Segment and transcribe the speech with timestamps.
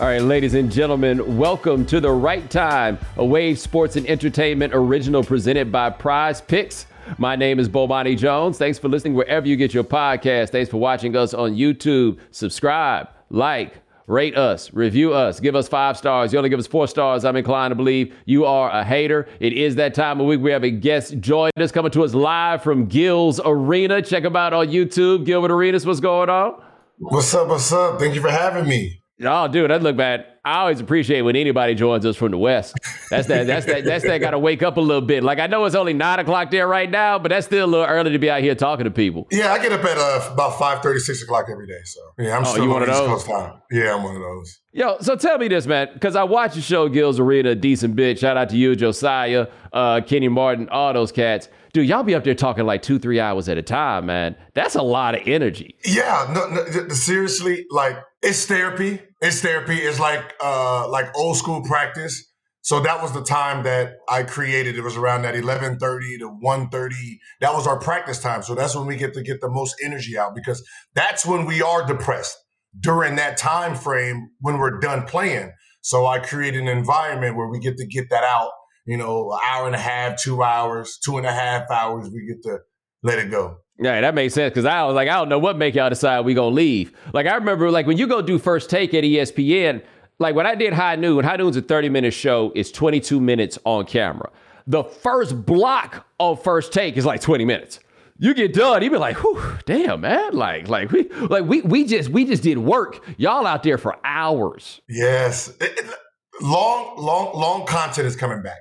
[0.00, 4.72] All right, ladies and gentlemen, welcome to the right time, a Wave Sports and Entertainment
[4.72, 6.86] original presented by Prize Picks.
[7.18, 8.58] My name is Bomani Jones.
[8.58, 10.50] Thanks for listening wherever you get your podcast.
[10.50, 12.18] Thanks for watching us on YouTube.
[12.30, 16.32] Subscribe, like, rate us, review us, give us five stars.
[16.32, 17.24] You only give us four stars.
[17.24, 19.28] I'm inclined to believe you are a hater.
[19.40, 20.40] It is that time of week.
[20.40, 24.00] We have a guest joining us coming to us live from Gil's Arena.
[24.00, 25.26] Check him out on YouTube.
[25.26, 26.62] Gilbert Arenas, what's going on?
[26.98, 27.48] What's up?
[27.48, 27.98] What's up?
[27.98, 29.02] Thank you for having me.
[29.24, 30.26] Oh, dude, that look bad.
[30.44, 32.74] I always appreciate when anybody joins us from the West.
[33.10, 33.46] That's that.
[33.46, 33.84] That's that.
[33.84, 34.18] That's that.
[34.18, 35.22] Got to wake up a little bit.
[35.22, 37.84] Like I know it's only nine o'clock there right now, but that's still a little
[37.84, 39.26] early to be out here talking to people.
[39.30, 41.80] Yeah, I get up at uh, about 5 6 o'clock every day.
[41.84, 43.08] So yeah, I'm Oh, still on one of East those?
[43.08, 43.60] Coast time.
[43.70, 44.60] Yeah, I'm one of those.
[44.72, 47.96] Yo, so tell me this, man, because I watch the show Gil's Arena, a decent
[47.96, 48.18] bit.
[48.20, 51.48] Shout out to you, Josiah, uh, Kenyon Martin, all those cats.
[51.74, 54.36] Dude, y'all be up there talking like two, three hours at a time, man.
[54.54, 55.74] That's a lot of energy.
[55.84, 59.00] Yeah, no, no, seriously, like it's therapy.
[59.20, 59.76] It's therapy.
[59.76, 62.24] It's like uh like old school practice.
[62.60, 64.76] So that was the time that I created.
[64.76, 67.18] It was around that 11:30 to 1:30.
[67.40, 68.42] That was our practice time.
[68.42, 70.62] So that's when we get to get the most energy out because
[70.94, 72.36] that's when we are depressed
[72.78, 75.52] during that time frame when we're done playing.
[75.80, 78.50] So I created an environment where we get to get that out.
[78.86, 82.08] You know, an hour and a half, two hours, two and a half hours.
[82.12, 82.58] We get to
[83.02, 83.58] let it go.
[83.80, 86.20] Yeah, that makes sense because I was like, I don't know what make y'all decide
[86.24, 86.92] we gonna leave.
[87.12, 89.82] Like I remember, like when you go do first take at ESPN,
[90.18, 93.58] like when I did High Noon, High Noon's a 30 minute show, it's 22 minutes
[93.64, 94.30] on camera.
[94.66, 97.78] The first block of first take is like 20 minutes.
[98.18, 100.32] You get done, you be like, whew, damn, man.
[100.34, 103.04] Like, like we like we we just we just did work.
[103.16, 104.80] Y'all out there for hours.
[104.88, 105.48] Yes.
[105.60, 105.94] It- it-
[106.40, 108.58] long, long, long content is coming back.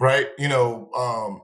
[0.00, 0.26] Right?
[0.38, 1.40] You know, um,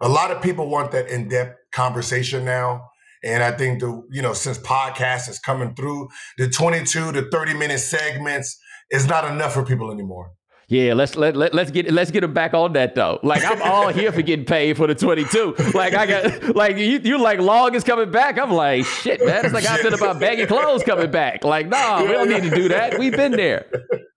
[0.00, 2.88] a lot of people want that in-depth conversation now.
[3.24, 7.54] And I think the, you know, since podcast is coming through, the 22 to 30
[7.54, 8.58] minute segments
[8.90, 10.32] is not enough for people anymore.
[10.68, 13.20] Yeah, let's let, let let's get let's get them back on that though.
[13.22, 15.56] Like I'm all here for getting paid for the 22.
[15.74, 18.38] Like I got like you you like long is coming back.
[18.38, 19.44] I'm like shit, man.
[19.44, 21.44] It's like I said about baggy clothes coming back.
[21.44, 22.98] Like nah, we don't need to do that.
[22.98, 23.66] We've been there.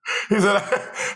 [0.29, 0.62] He said,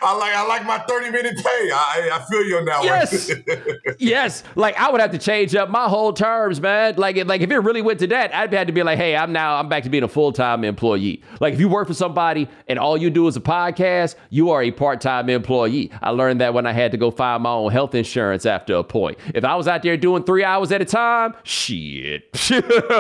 [0.02, 1.70] I like I like my 30 minute pay.
[1.74, 3.30] I I feel you on that Yes.
[3.30, 3.44] one.
[4.00, 6.96] Yes, like I would have to change up my whole terms, man.
[6.98, 9.16] Like, it- like if it really went to that, I'd have to be like, hey,
[9.16, 11.22] I'm now I'm back to being a full time employee.
[11.40, 14.64] Like, if you work for somebody and all you do is a podcast, you are
[14.64, 15.92] a part time employee.
[16.02, 18.84] I learned that when I had to go find my own health insurance after a
[18.84, 19.18] point.
[19.34, 22.24] If I was out there doing three hours at a time, shit.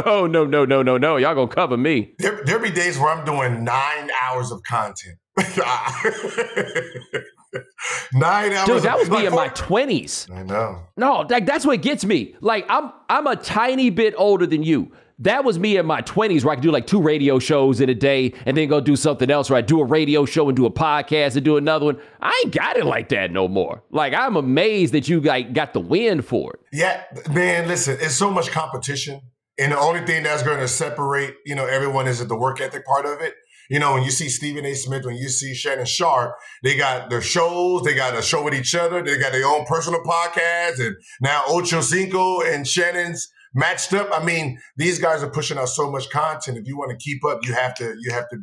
[0.05, 2.13] oh no no no no no, y'all gonna cover me.
[2.19, 5.17] there there be days where I'm doing nine hours of content.
[8.13, 8.67] nine hours.
[8.67, 10.27] Dude, that was me like in my twenties.
[10.33, 10.83] I know.
[10.97, 12.35] No, like that's what gets me.
[12.41, 14.91] Like I'm I'm a tiny bit older than you.
[15.19, 17.89] That was me in my 20s where I could do like two radio shows in
[17.89, 20.55] a day and then go do something else, Where I Do a radio show and
[20.55, 21.99] do a podcast and do another one.
[22.19, 23.83] I ain't got it like that no more.
[23.91, 26.59] Like I'm amazed that you like got the win for it.
[26.73, 29.21] Yeah, man, listen, it's so much competition.
[29.59, 32.83] And the only thing that's going to separate, you know, everyone is the work ethic
[32.83, 33.35] part of it.
[33.71, 34.75] You know, when you see Stephen A.
[34.75, 38.53] Smith, when you see Shannon Sharpe, they got their shows, they got a show with
[38.53, 43.93] each other, they got their own personal podcasts, and now Ocho Cinco and Shannon's matched
[43.93, 44.09] up.
[44.11, 46.57] I mean, these guys are pushing out so much content.
[46.57, 48.39] If you want to keep up, you have to, you have to,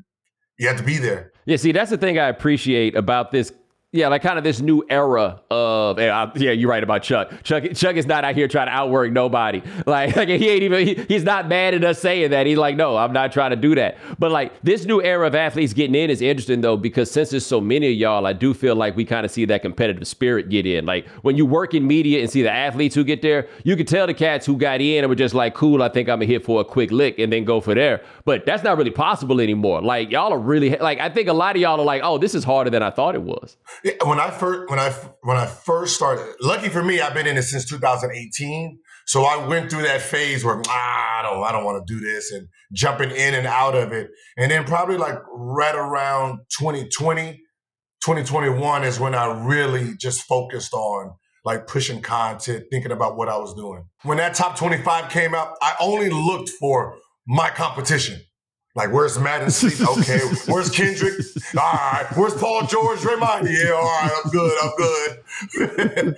[0.58, 1.30] you have to be there.
[1.44, 3.52] Yeah, see, that's the thing I appreciate about this.
[3.90, 7.32] Yeah, like kind of this new era of yeah, I- yeah, you're right about Chuck.
[7.42, 9.62] Chuck Chuck is not out here trying to outwork nobody.
[9.86, 12.44] Like, like he ain't even he, he's not mad at us saying that.
[12.46, 13.96] He's like, no, I'm not trying to do that.
[14.18, 17.46] But like this new era of athletes getting in is interesting though because since there's
[17.46, 20.50] so many of y'all, I do feel like we kind of see that competitive spirit
[20.50, 20.84] get in.
[20.84, 23.86] Like when you work in media and see the athletes who get there, you can
[23.86, 26.44] tell the cats who got in and were just like, cool, I think I'm hit
[26.44, 28.02] for a quick lick and then go for there.
[28.26, 29.80] But that's not really possible anymore.
[29.80, 32.34] Like y'all are really like I think a lot of y'all are like, oh, this
[32.34, 33.56] is harder than I thought it was.
[34.04, 34.90] When I first when I
[35.22, 38.78] when I first started, lucky for me, I've been in it since 2018.
[39.06, 42.00] So I went through that phase where ah, I don't I don't want to do
[42.00, 44.10] this and jumping in and out of it.
[44.36, 47.32] And then probably like right around 2020,
[48.04, 51.14] 2021 is when I really just focused on
[51.44, 53.84] like pushing content, thinking about what I was doing.
[54.02, 56.96] When that top 25 came out, I only looked for
[57.26, 58.20] my competition.
[58.78, 59.70] Like, where's Madison?
[59.70, 59.88] Sleep?
[59.98, 60.20] Okay.
[60.46, 61.14] Where's Kendrick?
[61.56, 62.06] All right.
[62.14, 63.04] Where's Paul George?
[63.04, 63.64] Remind Draymond?
[63.64, 64.10] Yeah, all right.
[64.24, 64.58] I'm good.
[64.62, 66.16] I'm good.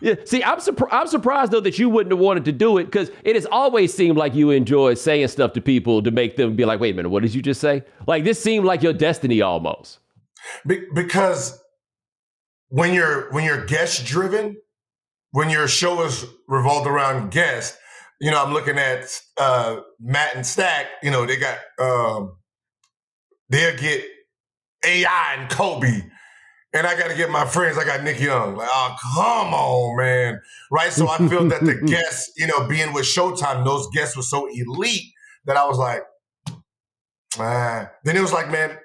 [0.00, 0.14] yeah.
[0.24, 0.94] See, I'm, surprised.
[0.94, 3.92] I'm surprised, though, that you wouldn't have wanted to do it because it has always
[3.92, 6.96] seemed like you enjoy saying stuff to people to make them be like, wait a
[6.96, 7.82] minute, what did you just say?
[8.06, 9.98] Like, this seemed like your destiny almost.
[10.66, 11.62] Be- because
[12.68, 14.56] when you're when you're guest driven,
[15.32, 17.76] when your show is revolved around guests,
[18.20, 19.04] you know, I'm looking at
[19.36, 20.86] uh, Matt and Stack.
[21.02, 22.36] You know, they got um,
[23.48, 24.04] they'll get
[24.84, 26.02] AI and Kobe,
[26.72, 27.78] and I got to get my friends.
[27.78, 28.56] I got Nick Young.
[28.56, 30.92] Like, oh, come on, man, right?
[30.92, 34.48] So I feel that the guests, you know, being with Showtime, those guests were so
[34.48, 35.12] elite
[35.44, 36.02] that I was like,
[37.38, 37.90] ah.
[38.04, 38.76] Then it was like, man,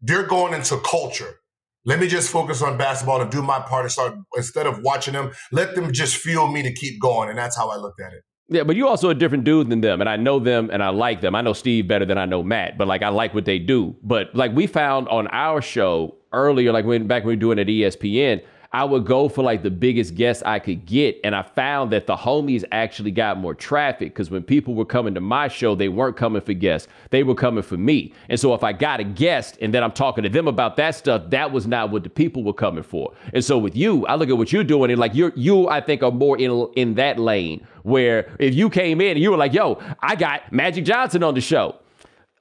[0.00, 1.40] they're going into culture.
[1.86, 5.14] Let me just focus on basketball and do my part and start instead of watching
[5.14, 7.28] them, let them just fuel me to keep going.
[7.28, 8.22] And that's how I looked at it.
[8.48, 10.90] Yeah, but you're also a different dude than them, and I know them and I
[10.90, 11.34] like them.
[11.34, 13.96] I know Steve better than I know Matt, but like I like what they do.
[14.02, 17.58] But like we found on our show earlier, like when back when we were doing
[17.58, 21.18] at ESPN, I would go for like the biggest guests I could get.
[21.24, 25.14] And I found that the homies actually got more traffic because when people were coming
[25.14, 26.88] to my show, they weren't coming for guests.
[27.10, 28.12] They were coming for me.
[28.28, 30.94] And so if I got a guest and then I'm talking to them about that
[30.94, 33.12] stuff, that was not what the people were coming for.
[33.32, 35.80] And so with you, I look at what you're doing and like you're you, I
[35.80, 39.36] think, are more in in that lane where if you came in and you were
[39.36, 41.76] like, yo, I got Magic Johnson on the show.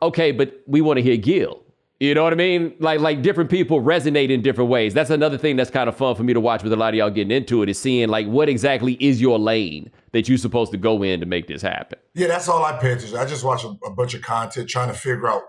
[0.02, 1.65] Okay, but we want to hear Gil.
[2.00, 2.76] You know what I mean?
[2.80, 4.94] Like like different people resonate in different ways.
[4.94, 6.96] That's another thing that's kind of fun for me to watch with a lot of
[6.96, 10.72] y'all getting into it is seeing like what exactly is your lane that you're supposed
[10.74, 11.98] to go in to make this happen.
[12.14, 13.18] Yeah, that's all I pay attention.
[13.18, 15.44] I just watch a, a bunch of content trying to figure out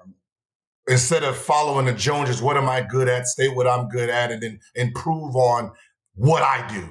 [0.86, 3.26] instead of following the Joneses, what am I good at?
[3.26, 5.72] Stay what I'm good at, and then improve on
[6.14, 6.88] what I do.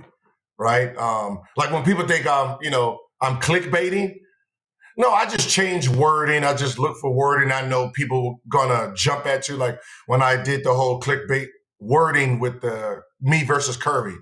[0.58, 0.96] Right?
[0.98, 4.16] Um, like when people think I'm, you know, I'm clickbaiting.
[4.98, 6.44] No, I just change wording.
[6.44, 7.52] I just look for wording.
[7.52, 9.58] I know people gonna jump at you.
[9.58, 11.48] Like when I did the whole clickbait
[11.80, 14.16] wording with the me versus Curry.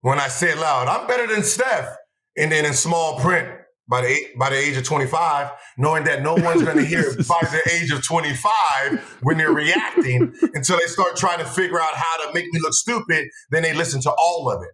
[0.00, 1.94] When I said loud, I'm better than Steph,
[2.36, 3.48] and then in small print
[3.88, 7.40] by the by the age of 25, knowing that no one's gonna hear it by
[7.42, 12.26] the age of 25 when they're reacting until they start trying to figure out how
[12.26, 13.28] to make me look stupid.
[13.50, 14.70] Then they listen to all of it,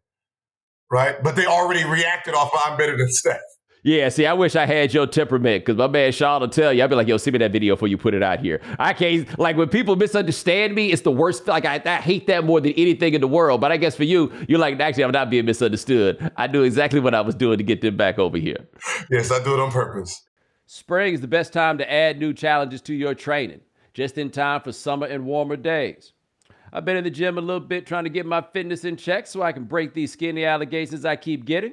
[0.91, 1.23] right?
[1.23, 2.53] But they already reacted off.
[2.55, 3.41] Of, I'm better than Steph.
[3.89, 6.85] Yeah, see, I wish I had your temperament because my man Sean will tell you,
[6.85, 8.61] I'd be like, yo, send me that video before you put it out here.
[8.79, 11.47] I can't, like, when people misunderstand me, it's the worst.
[11.47, 13.63] Like, I, I hate that more than anything in the world.
[13.63, 16.31] But I guess for you, you're like, actually, I'm not being misunderstood.
[16.37, 18.69] I knew exactly what I was doing to get them back over here.
[19.11, 20.23] Yes, I do it on purpose.
[20.67, 23.63] Spring is the best time to add new challenges to your training,
[23.95, 26.13] just in time for summer and warmer days.
[26.75, 29.27] I've been in the gym a little bit trying to get my fitness in check
[29.27, 31.73] so I can break these skinny allegations I keep getting.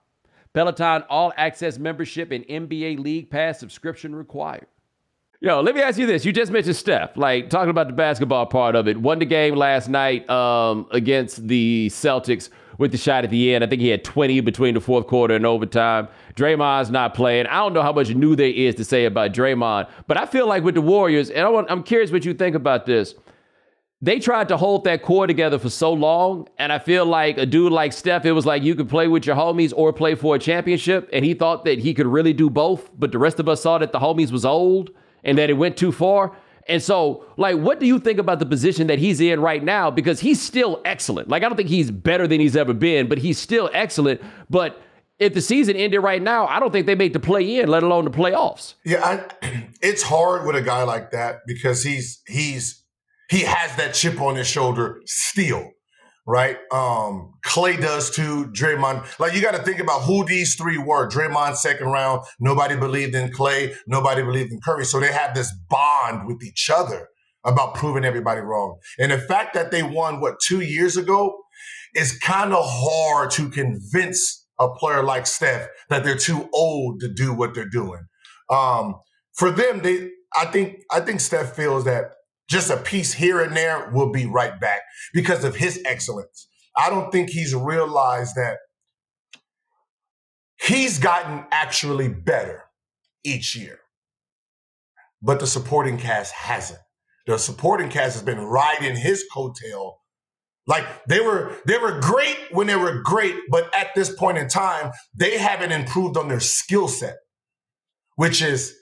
[0.53, 4.67] Peloton All Access membership and NBA League Pass subscription required.
[5.39, 6.23] Yo, let me ask you this.
[6.23, 8.97] You just mentioned Steph, like talking about the basketball part of it.
[8.97, 13.63] Won the game last night um, against the Celtics with the shot at the end.
[13.63, 16.09] I think he had 20 between the fourth quarter and overtime.
[16.35, 17.47] Draymond's not playing.
[17.47, 20.47] I don't know how much new there is to say about Draymond, but I feel
[20.47, 23.15] like with the Warriors, and I want, I'm curious what you think about this
[24.01, 26.47] they tried to hold that core together for so long.
[26.57, 29.25] And I feel like a dude like Steph, it was like you could play with
[29.27, 31.09] your homies or play for a championship.
[31.13, 32.89] And he thought that he could really do both.
[32.97, 34.89] But the rest of us saw that the homies was old
[35.23, 36.35] and that it went too far.
[36.67, 39.91] And so, like, what do you think about the position that he's in right now?
[39.91, 41.27] Because he's still excellent.
[41.27, 44.21] Like, I don't think he's better than he's ever been, but he's still excellent.
[44.49, 44.81] But
[45.19, 47.83] if the season ended right now, I don't think they make the play in, let
[47.83, 48.75] alone the playoffs.
[48.83, 49.03] Yeah,
[49.41, 52.80] I, it's hard with a guy like that because he's he's
[53.31, 55.71] he has that chip on his shoulder still,
[56.27, 56.57] right?
[56.69, 58.47] Um, Klay does too.
[58.47, 61.09] Draymond, like you got to think about who these three were.
[61.09, 62.23] Draymond second round.
[62.41, 64.83] Nobody believed in Klay, Nobody believed in Curry.
[64.83, 67.07] So they have this bond with each other
[67.45, 68.77] about proving everybody wrong.
[68.99, 71.33] And the fact that they won what two years ago
[71.95, 77.07] is kind of hard to convince a player like Steph that they're too old to
[77.07, 78.01] do what they're doing.
[78.49, 78.95] Um,
[79.33, 82.11] for them, they I think I think Steph feels that
[82.51, 84.81] just a piece here and there will be right back
[85.13, 86.49] because of his excellence.
[86.77, 88.57] I don't think he's realized that
[90.61, 92.65] he's gotten actually better
[93.23, 93.79] each year,
[95.21, 96.81] but the supporting cast hasn't.
[97.25, 99.93] The supporting cast has been riding his coattail.
[100.67, 104.49] Like they were, they were great when they were great, but at this point in
[104.49, 107.15] time, they haven't improved on their skill set,
[108.17, 108.75] which is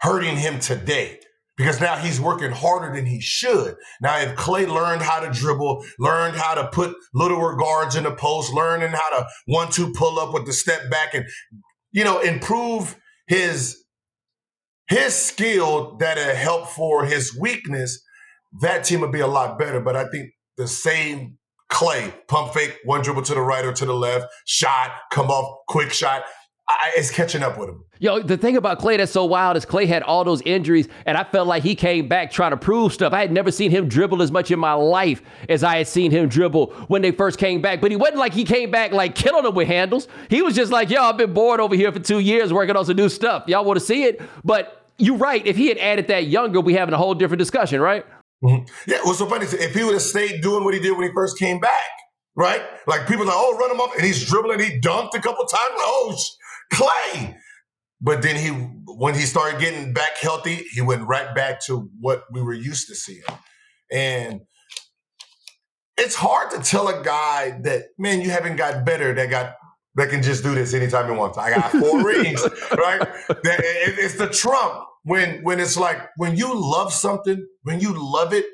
[0.00, 1.20] hurting him today
[1.58, 3.76] because now he's working harder than he should.
[4.00, 8.12] Now, if Klay learned how to dribble, learned how to put littler guards in the
[8.12, 11.26] post, learning how to one two pull up with the step back, and
[11.92, 12.96] you know improve
[13.26, 13.84] his
[14.88, 18.02] his skill that'll help for his weakness,
[18.62, 19.80] that team would be a lot better.
[19.80, 21.38] But I think the same
[21.70, 25.58] Klay, pump fake, one dribble to the right or to the left, shot, come off,
[25.68, 26.22] quick shot.
[26.68, 27.82] I, it's catching up with him.
[27.98, 31.16] Yo, the thing about Klay that's so wild is Klay had all those injuries, and
[31.16, 33.12] I felt like he came back trying to prove stuff.
[33.12, 36.10] I had never seen him dribble as much in my life as I had seen
[36.10, 37.80] him dribble when they first came back.
[37.80, 40.08] But he wasn't like he came back like killing them with handles.
[40.28, 42.84] He was just like, yo, I've been bored over here for two years working on
[42.84, 43.44] some new stuff.
[43.46, 44.20] Y'all want to see it?
[44.44, 45.44] But you're right.
[45.46, 48.04] If he had added that younger, we having a whole different discussion, right?
[48.44, 48.90] Mm-hmm.
[48.90, 51.08] Yeah, what's so funny is if he would have stayed doing what he did when
[51.08, 51.72] he first came back,
[52.36, 52.62] right?
[52.86, 55.44] Like people are like, oh, run him up, and he's dribbling, he dunked a couple
[55.44, 55.72] times.
[55.78, 56.16] Oh,
[56.72, 57.36] Klay.
[58.00, 62.24] But then he, when he started getting back healthy, he went right back to what
[62.32, 63.22] we were used to seeing.
[63.90, 64.42] And
[65.96, 69.54] it's hard to tell a guy that, man, you haven't got better that got
[69.96, 71.36] that can just do this anytime he wants.
[71.36, 73.00] I got four rings, right?
[73.00, 77.94] That, it, it's the Trump when when it's like when you love something, when you
[77.96, 78.44] love it,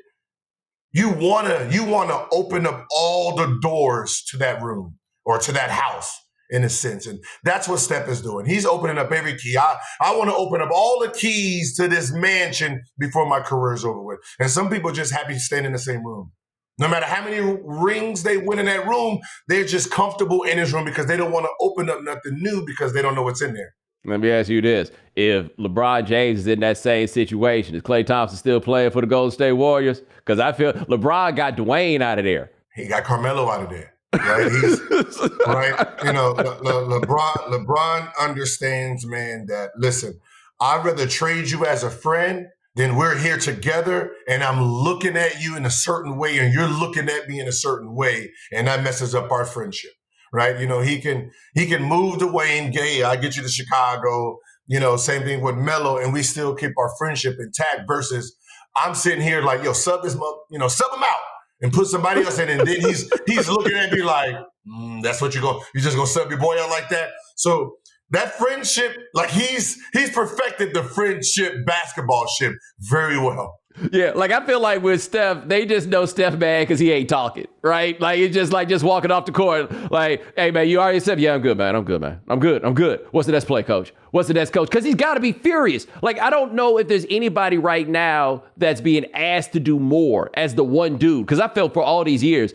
[0.92, 5.71] you wanna you wanna open up all the doors to that room or to that
[5.71, 6.18] house
[6.50, 7.06] in a sense.
[7.06, 8.46] And that's what Steph is doing.
[8.46, 9.56] He's opening up every key.
[9.56, 13.74] I, I want to open up all the keys to this mansion before my career
[13.74, 14.18] is over with.
[14.38, 16.32] And some people just happy staying in the same room.
[16.78, 20.72] No matter how many rings they win in that room, they're just comfortable in his
[20.72, 23.42] room because they don't want to open up nothing new because they don't know what's
[23.42, 23.74] in there.
[24.06, 24.90] Let me ask you this.
[25.16, 29.06] If LeBron James is in that same situation, is Klay Thompson still playing for the
[29.06, 30.02] Golden State Warriors?
[30.16, 32.50] Because I feel LeBron got Dwyane out of there.
[32.74, 34.50] He got Carmelo out of there right?
[34.50, 34.80] He's
[35.47, 35.88] right.
[36.04, 37.49] You know, Le, Le, LeBron.
[37.49, 39.47] LeBron understands, man.
[39.49, 40.21] That listen,
[40.61, 45.40] I'd rather trade you as a friend than we're here together, and I'm looking at
[45.40, 48.66] you in a certain way, and you're looking at me in a certain way, and
[48.66, 49.92] that messes up our friendship,
[50.33, 50.59] right?
[50.59, 53.02] You know, he can he can move to Wayne Gay.
[53.02, 54.38] I get you to Chicago.
[54.66, 57.87] You know, same thing with Melo, and we still keep our friendship intact.
[57.87, 58.35] Versus,
[58.75, 60.14] I'm sitting here like, yo, sub this,
[60.50, 61.34] you know, sub him out
[61.64, 64.37] and put somebody else in, and then he's he's looking at me like,
[64.68, 65.61] mm, "That's what you're going?
[65.75, 67.76] You just gonna sub your boy out like that?" So
[68.11, 73.59] that friendship, like he's he's perfected the friendship basketball ship very well.
[73.90, 77.09] Yeah, like I feel like with Steph, they just know Steph bad because he ain't
[77.09, 78.00] talking, right?
[78.00, 81.19] Like it's just like just walking off the court, like, hey man, you already said,
[81.19, 83.04] yeah, I'm good, man, I'm good, man, I'm good, I'm good.
[83.11, 83.93] What's the next play, coach?
[84.12, 84.71] What's the next coach?
[84.71, 85.88] Because he's got to be furious.
[86.02, 90.31] Like I don't know if there's anybody right now that's being asked to do more
[90.35, 91.26] as the one dude.
[91.26, 92.54] Because I felt for all these years,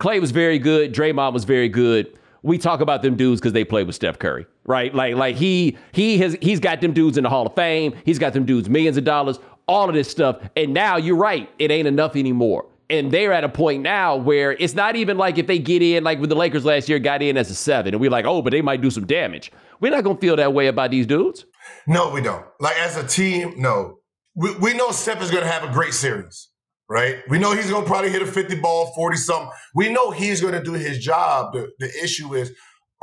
[0.00, 2.18] Klay was very good, Draymond was very good.
[2.42, 4.94] We talk about them dudes because they play with Steph Curry, right?
[4.94, 7.94] Like, like he he has he's got them dudes in the Hall of Fame.
[8.04, 10.38] He's got them dudes millions of dollars all of this stuff.
[10.56, 12.66] And now you're right, it ain't enough anymore.
[12.90, 16.04] And they're at a point now where it's not even like if they get in,
[16.04, 18.42] like with the Lakers last year, got in as a seven, and we're like, oh,
[18.42, 19.50] but they might do some damage.
[19.80, 21.46] We're not gonna feel that way about these dudes.
[21.86, 22.44] No, we don't.
[22.60, 23.98] Like as a team, no.
[24.36, 26.50] We, we know Steph is gonna have a great series,
[26.88, 27.22] right?
[27.30, 29.50] We know he's gonna probably hit a 50 ball, 40 something.
[29.74, 31.54] We know he's gonna do his job.
[31.54, 32.52] The, the issue is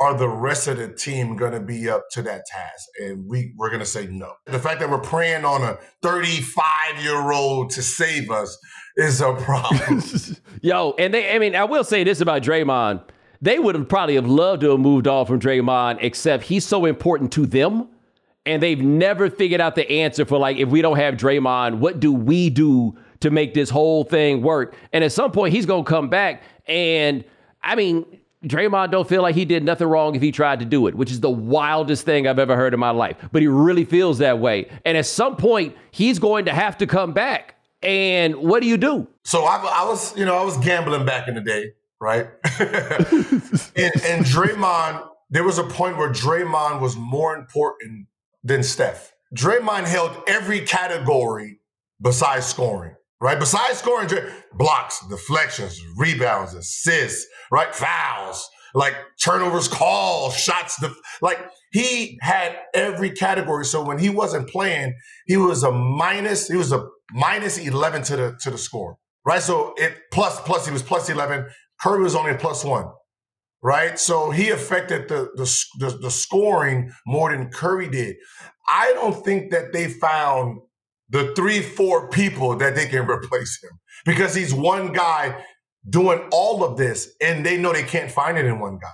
[0.02, 2.88] are the rest of the team going to be up to that task?
[3.00, 4.32] And we we're going to say no.
[4.46, 8.58] The fact that we're praying on a 35 year old to save us
[8.96, 10.02] is a problem.
[10.60, 13.02] Yo, and they, I mean, I will say this about Draymond.
[13.40, 16.84] They would have probably have loved to have moved on from Draymond, except he's so
[16.84, 17.88] important to them.
[18.44, 22.00] And they've never figured out the answer for like, if we don't have Draymond, what
[22.00, 24.74] do we do to make this whole thing work?
[24.92, 26.42] And at some point, he's going to come back.
[26.66, 27.24] And
[27.62, 28.04] I mean,
[28.44, 31.10] Draymond don't feel like he did nothing wrong if he tried to do it, which
[31.10, 33.16] is the wildest thing I've ever heard in my life.
[33.30, 34.68] But he really feels that way.
[34.84, 37.56] And at some point, he's going to have to come back.
[37.82, 39.08] And what do you do?
[39.24, 42.28] So I, I was, you know, I was gambling back in the day, right?
[42.60, 48.06] and, and Draymond, there was a point where Draymond was more important
[48.44, 49.12] than Steph.
[49.34, 51.60] Draymond held every category
[52.00, 53.38] besides scoring, right?
[53.38, 54.10] Besides scoring,
[54.54, 57.74] blocks, deflections, rebounds, assists, right?
[57.74, 60.80] Fouls, like turnovers, calls, shots.
[60.80, 61.38] Def- like
[61.72, 63.64] he had every category.
[63.64, 64.94] So when he wasn't playing,
[65.26, 66.48] he was a minus.
[66.48, 69.42] He was a minus eleven to the to the score, right?
[69.42, 71.46] So it plus plus he was plus eleven.
[71.80, 72.86] Curry was only a plus one,
[73.62, 73.98] right?
[73.98, 75.44] So he affected the the,
[75.78, 78.16] the, the scoring more than Curry did.
[78.68, 80.60] I don't think that they found
[81.12, 83.70] the three, four people that they can replace him
[84.04, 85.44] because he's one guy
[85.88, 88.88] doing all of this and they know they can't find it in one guy.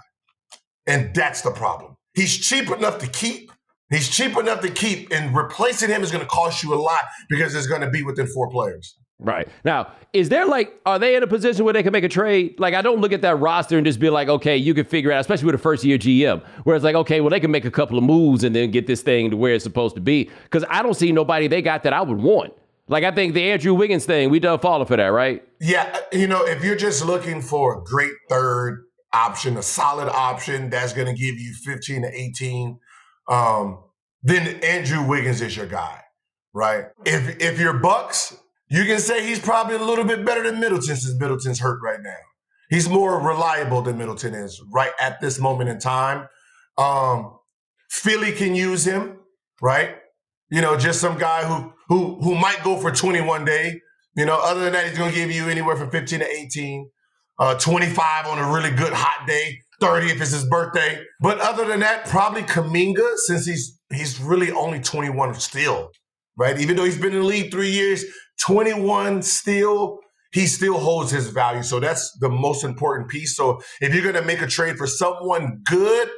[0.86, 1.96] And that's the problem.
[2.14, 3.52] He's cheap enough to keep.
[3.90, 7.00] He's cheap enough to keep, and replacing him is going to cost you a lot
[7.30, 8.98] because it's going to be within four players.
[9.20, 9.48] Right.
[9.64, 12.54] Now, is there like, are they in a position where they can make a trade?
[12.58, 15.10] Like, I don't look at that roster and just be like, okay, you can figure
[15.10, 17.64] out, especially with a first year GM, where it's like, okay, well, they can make
[17.64, 20.30] a couple of moves and then get this thing to where it's supposed to be.
[20.44, 22.52] Because I don't see nobody they got that I would want.
[22.86, 25.42] Like, I think the Andrew Wiggins thing, we done falling for that, right?
[25.60, 25.98] Yeah.
[26.12, 30.92] You know, if you're just looking for a great third option, a solid option that's
[30.92, 32.78] going to give you 15 to 18,
[33.28, 33.82] um,
[34.22, 36.00] then Andrew Wiggins is your guy,
[36.52, 36.86] right?
[37.04, 38.36] If if you're Bucks,
[38.70, 42.00] you can say he's probably a little bit better than Middleton since Middleton's hurt right
[42.02, 42.16] now.
[42.70, 46.28] He's more reliable than Middleton is right at this moment in time.
[46.76, 47.38] Um,
[47.90, 49.18] Philly can use him,
[49.62, 49.96] right?
[50.50, 53.80] You know, just some guy who who who might go for 21 day.
[54.16, 56.90] You know, other than that, he's to give you anywhere from 15 to 18,
[57.38, 61.00] uh, 25 on a really good hot day, 30 if it's his birthday.
[61.20, 65.90] But other than that, probably Kuminga since he's he's really only 21 still,
[66.36, 66.58] right?
[66.58, 68.04] Even though he's been in the league three years,
[68.46, 69.98] 21 still,
[70.32, 71.62] he still holds his value.
[71.62, 73.36] So that's the most important piece.
[73.36, 76.08] So if you're gonna make a trade for someone good,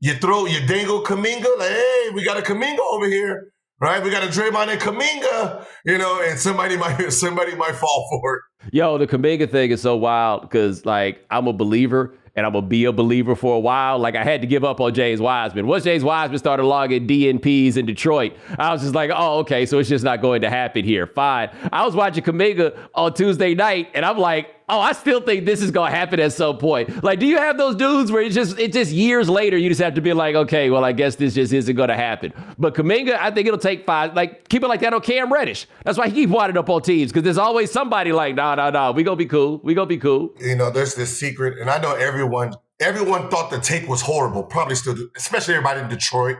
[0.00, 4.02] you throw you dangle Kuminga, like, hey, we got a Kuminga over here, right?
[4.02, 8.36] We got a Draymond and Kuminga, you know, and somebody might somebody might fall for
[8.36, 8.42] it.
[8.72, 12.66] Yo, the Kuminga thing is so wild because like I'm a believer and I'm gonna
[12.66, 13.98] be a believer for a while.
[13.98, 15.66] Like I had to give up on James Wiseman.
[15.66, 19.78] Once James Wiseman started logging DNPs in Detroit, I was just like, oh, okay, so
[19.78, 21.06] it's just not going to happen here.
[21.06, 21.50] Fine.
[21.72, 25.62] I was watching Kuminga on Tuesday night, and I'm like, oh, I still think this
[25.62, 27.02] is gonna happen at some point.
[27.02, 29.80] Like, do you have those dudes where it's just it's just years later you just
[29.80, 32.32] have to be like, okay, well, I guess this just isn't gonna happen.
[32.58, 34.14] But Kuminga, I think it'll take five.
[34.14, 35.66] Like, keep it like that on Cam Reddish.
[35.84, 38.70] That's why he keep winding up on teams because there's always somebody like, no, no,
[38.70, 39.60] no, we gonna be cool.
[39.62, 40.34] We gonna be cool.
[40.40, 44.42] You know, there's this secret, and I know everyone everyone thought the take was horrible.
[44.42, 46.36] Probably still, do, especially everybody in Detroit,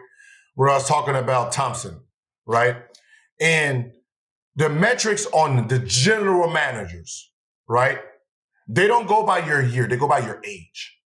[0.54, 2.00] where I was talking about Thompson,
[2.46, 2.76] right?
[3.40, 3.92] And
[4.56, 7.30] the metrics on the general managers,
[7.68, 7.98] right?
[8.66, 10.98] They don't go by your year, they go by your age,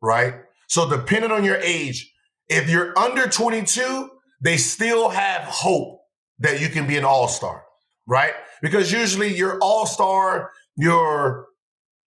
[0.00, 0.34] right?
[0.68, 2.12] So depending on your age,
[2.48, 6.00] if you're under 22, they still have hope
[6.38, 7.64] that you can be an all-star,
[8.06, 8.32] right?
[8.62, 11.46] Because usually your all-star, your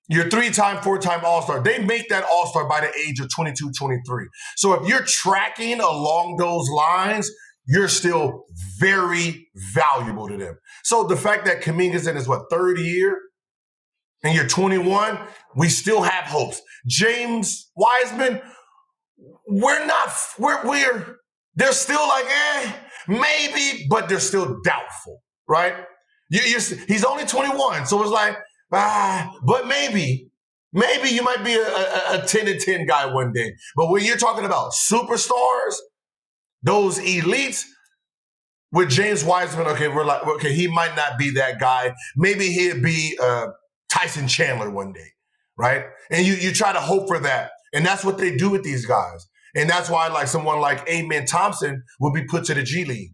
[0.10, 4.28] your three-time, four-time all-star, they make that all-star by the age of 22, 23.
[4.58, 7.32] So if you're tracking along those lines,
[7.66, 8.44] you're still
[8.80, 10.58] very valuable to them.
[10.84, 13.18] So the fact that Kuminga's in his what third year,
[14.23, 15.19] and you're 21,
[15.55, 16.62] we still have hopes.
[16.88, 18.41] James Wiseman,
[19.47, 20.09] we're not,
[20.39, 21.17] we're, we're,
[21.55, 22.73] they're still like, eh,
[23.07, 25.75] maybe, but they're still doubtful, right?
[26.29, 28.38] You, he's only 21, so it's like,
[28.71, 30.29] ah, but maybe,
[30.71, 33.53] maybe you might be a, a, a 10 to 10 guy one day.
[33.75, 35.75] But when you're talking about superstars,
[36.63, 37.65] those elites,
[38.73, 41.93] with James Wiseman, okay, we're like, okay, he might not be that guy.
[42.17, 43.49] Maybe he'd be uh,
[43.93, 45.08] Tyson Chandler one day,
[45.58, 45.86] right?
[46.10, 47.51] And you you try to hope for that.
[47.73, 49.27] And that's what they do with these guys.
[49.56, 53.12] And that's why like someone like Amen Thompson will be put to the G League.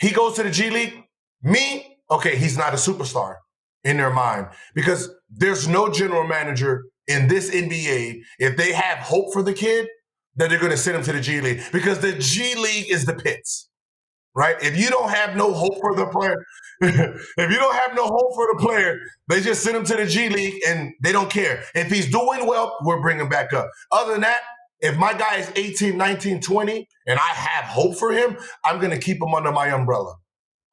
[0.00, 0.94] He goes to the G League.
[1.42, 3.36] Me, okay, he's not a superstar
[3.84, 9.32] in their mind because there's no general manager in this NBA if they have hope
[9.32, 9.86] for the kid
[10.34, 13.04] that they're going to send him to the G League because the G League is
[13.04, 13.68] the pits
[14.36, 14.56] right?
[14.62, 16.36] If you don't have no hope for the player,
[16.80, 20.06] if you don't have no hope for the player, they just send him to the
[20.06, 21.64] G League and they don't care.
[21.74, 23.70] If he's doing well, we're bringing him back up.
[23.90, 24.42] Other than that,
[24.80, 28.90] if my guy is 18, 19, 20, and I have hope for him, I'm going
[28.90, 30.14] to keep him under my umbrella.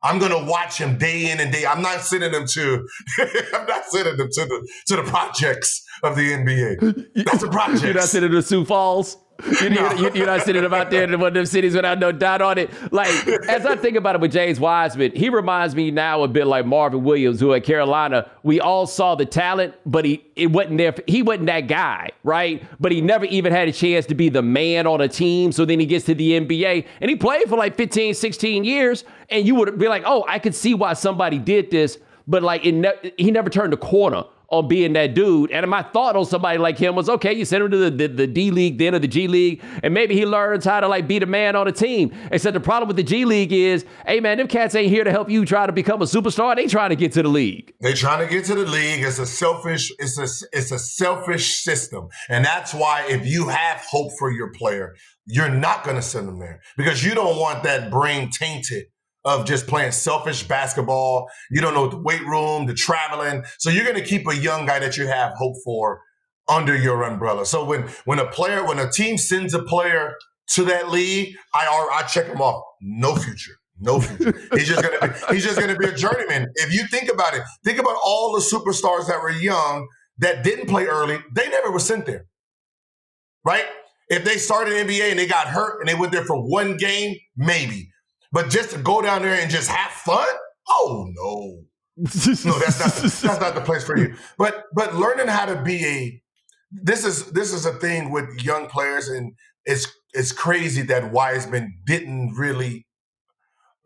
[0.06, 1.66] I'm gonna watch him day in and day.
[1.66, 2.88] I'm not sending him to.
[3.54, 7.06] I'm not sending him to the to the projects of the NBA.
[7.26, 7.84] That's a project.
[7.84, 9.16] You're not sending him to Sioux Falls.
[9.62, 9.92] You, no.
[9.94, 12.58] you, you're not sitting about there in one of them cities without no dot on
[12.58, 12.70] it.
[12.92, 16.48] Like, as I think about it with James Wiseman, he reminds me now a bit
[16.48, 20.78] like Marvin Williams, who at Carolina, we all saw the talent, but he it wasn't
[20.78, 20.96] there.
[21.08, 22.64] he wasn't that guy, right?
[22.80, 25.52] But he never even had a chance to be the man on a team.
[25.52, 29.04] So then he gets to the NBA and he played for like 15, 16 years.
[29.30, 31.98] And you would be like, oh, I could see why somebody did this.
[32.28, 35.52] But like, ne- he never turned a corner on being that dude.
[35.52, 38.08] And my thought on somebody like him was, okay, you send him to the, the,
[38.08, 41.08] the, D League then or the G League, and maybe he learns how to like
[41.08, 42.14] be the man on a team.
[42.32, 45.12] Except the problem with the G League is, hey man, them cats ain't here to
[45.12, 46.56] help you try to become a superstar.
[46.56, 47.74] They trying to get to the league.
[47.82, 49.04] They trying to get to the league.
[49.04, 52.08] It's a selfish, it's a it's a selfish system.
[52.30, 54.94] And that's why if you have hope for your player,
[55.26, 58.86] you're not gonna send them there because you don't want that brain tainted
[59.26, 61.30] of just playing selfish basketball.
[61.50, 63.44] You don't know the weight room, the traveling.
[63.60, 66.02] So you're going to keep a young guy that you have hope for
[66.48, 67.46] under your umbrella.
[67.46, 70.16] So when when a player, when a team sends a player
[70.56, 72.64] to that league, I I check him off.
[72.82, 73.54] No future.
[73.80, 74.38] No future.
[74.54, 76.48] He's just gonna be, he's just gonna be a journeyman.
[76.56, 79.88] If you think about it, think about all the superstars that were young
[80.20, 81.18] that didn't play early.
[81.34, 82.26] They never were sent there,
[83.44, 83.66] right?
[84.10, 87.16] If they started NBA and they got hurt and they went there for one game,
[87.36, 87.90] maybe.
[88.34, 90.28] But just to go down there and just have fun?
[90.68, 91.64] Oh no.
[91.96, 94.16] no, that's not that's not the place for you.
[94.38, 96.22] But but learning how to be a
[96.72, 99.34] this is this is a thing with young players, and
[99.66, 102.88] it's it's crazy that Wiseman didn't really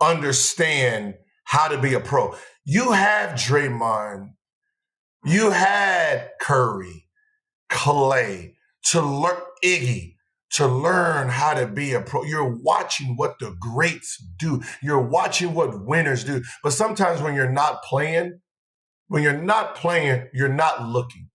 [0.01, 2.33] understand how to be a pro.
[2.63, 4.29] You have Draymond,
[5.25, 7.07] you had Curry,
[7.69, 8.53] Klay
[8.91, 10.16] to learn Iggy
[10.51, 12.23] to learn how to be a pro.
[12.23, 14.61] You're watching what the greats do.
[14.81, 16.41] You're watching what winners do.
[16.63, 18.39] But sometimes when you're not playing,
[19.07, 21.29] when you're not playing, you're not looking.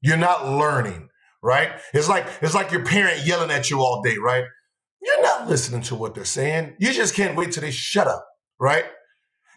[0.00, 1.08] You're not learning,
[1.42, 1.72] right?
[1.92, 4.44] It's like it's like your parent yelling at you all day, right?
[5.02, 6.76] You're not listening to what they're saying.
[6.78, 8.26] You just can't wait till they shut up,
[8.58, 8.84] right?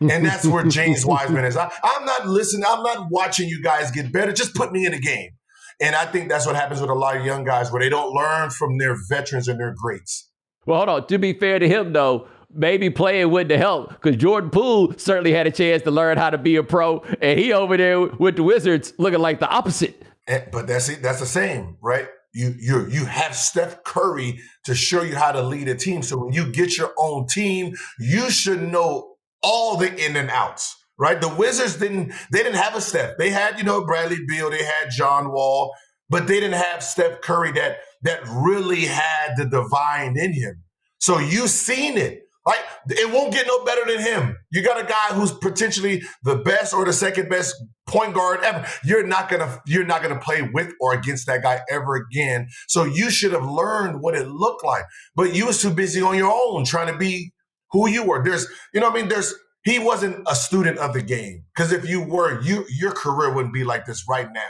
[0.02, 1.58] And that's where James Wiseman is.
[1.58, 2.66] I, I'm not listening.
[2.68, 4.32] I'm not watching you guys get better.
[4.32, 5.32] Just put me in the game.
[5.80, 8.14] And I think that's what happens with a lot of young guys where they don't
[8.14, 10.30] learn from their veterans and their greats.
[10.66, 11.08] Well, hold on.
[11.08, 15.48] To be fair to him, though, maybe playing wouldn't help because Jordan Poole certainly had
[15.48, 18.44] a chance to learn how to be a pro, and he over there with the
[18.44, 20.04] Wizards looking like the opposite.
[20.28, 21.02] And, but that's it.
[21.02, 22.08] That's the same, right?
[22.34, 26.02] You you you have Steph Curry to show you how to lead a team.
[26.02, 30.76] So when you get your own team, you should know all the in and outs
[30.98, 31.20] right?
[31.20, 33.18] The Wizards didn't they didn't have a Steph.
[33.18, 35.74] They had, you know, Bradley Beal, they had John Wall,
[36.10, 40.64] but they didn't have Steph Curry that that really had the divine in him.
[41.00, 42.22] So you've seen it.
[42.46, 44.38] Like it won't get no better than him.
[44.52, 47.54] You got a guy who's potentially the best or the second best
[47.88, 48.66] point guard ever.
[48.86, 52.48] You're not gonna you're not gonna play with or against that guy ever again.
[52.70, 54.86] So you should have learned what it looked like.
[55.14, 57.34] But you was too busy on your own trying to be
[57.72, 58.24] who you were.
[58.24, 59.36] There's you know I mean there's
[59.68, 61.44] he wasn't a student of the game.
[61.54, 64.48] Because if you were, you your career wouldn't be like this right now.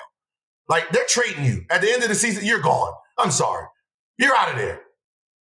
[0.70, 2.46] Like they're trading you at the end of the season.
[2.46, 2.94] You're gone.
[3.18, 3.66] I'm sorry,
[4.20, 4.82] you're out of there.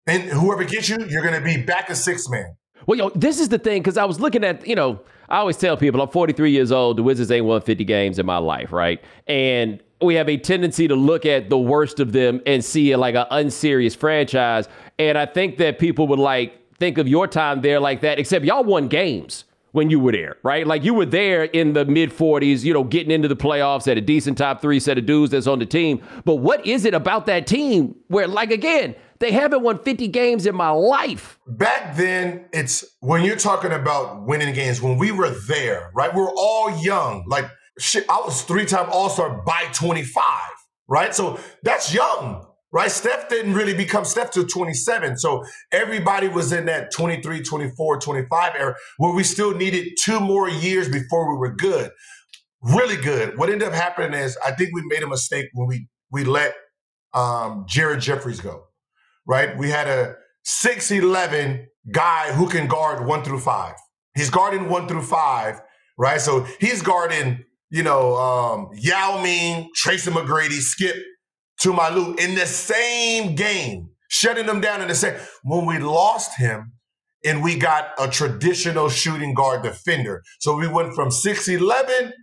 [0.05, 2.55] And whoever gets you, you're going to be back a six man.
[2.85, 5.57] Well, yo, this is the thing because I was looking at, you know, I always
[5.57, 6.97] tell people I'm 43 years old.
[6.97, 9.03] The Wizards ain't won 50 games in my life, right?
[9.27, 12.97] And we have a tendency to look at the worst of them and see it
[12.99, 14.69] like an unserious franchise.
[14.97, 18.45] And I think that people would like think of your time there like that, except
[18.45, 19.43] y'all won games
[19.77, 20.65] when you were there, right?
[20.65, 23.95] Like you were there in the mid 40s, you know, getting into the playoffs at
[23.95, 26.01] a decent top three set of dudes that's on the team.
[26.25, 30.47] But what is it about that team where, like, again, they haven't won 50 games
[30.47, 31.37] in my life?
[31.45, 36.11] Back then, it's when you're talking about winning games, when we were there, right?
[36.11, 37.23] We we're all young.
[37.27, 37.45] Like,
[37.77, 40.23] shit, I was three time All Star by 25,
[40.87, 41.13] right?
[41.13, 42.91] So that's young right?
[42.91, 45.17] Steph didn't really become Steph till 27.
[45.17, 50.49] So everybody was in that 23, 24, 25 era where we still needed two more
[50.49, 51.91] years before we were good.
[52.61, 53.37] Really good.
[53.37, 56.55] What ended up happening is I think we made a mistake when we we let
[57.13, 58.65] um, Jared Jeffries go,
[59.25, 59.57] right?
[59.57, 60.15] We had a
[60.47, 63.75] 6'11 guy who can guard one through five.
[64.15, 65.61] He's guarding one through five,
[65.97, 66.19] right?
[66.19, 70.95] So he's guarding, you know, um, Yao Ming, Tracy McGrady, Skip,
[71.61, 75.15] to My Lou in the same game, shutting them down in the same.
[75.43, 76.73] When we lost him,
[77.25, 82.13] and we got a traditional shooting guard defender, so we went from six eleven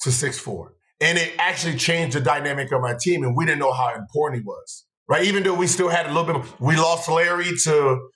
[0.00, 3.60] to six four, and it actually changed the dynamic of my team, and we didn't
[3.60, 4.84] know how important he was.
[5.08, 8.08] Right, even though we still had a little bit, we lost Larry to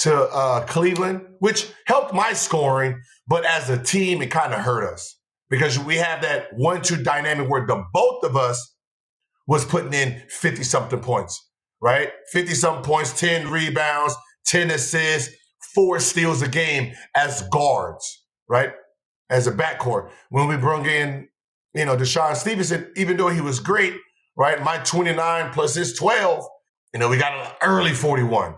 [0.00, 4.92] to uh, Cleveland, which helped my scoring, but as a team, it kind of hurt
[4.92, 8.76] us because we have that one-two dynamic where the both of us
[9.48, 11.44] was putting in 50 something points.
[11.80, 12.10] right?
[12.32, 14.14] 50 something points, 10 rebounds,
[14.46, 15.34] 10 assists,
[15.74, 18.72] four steals a game as guards, right?
[19.30, 20.10] As a backcourt.
[20.30, 21.28] When we brought in,
[21.74, 23.94] you know, DeShawn Stevenson, even though he was great,
[24.36, 24.62] right?
[24.62, 26.44] My 29 plus his 12,
[26.94, 28.54] you know, we got an early 41,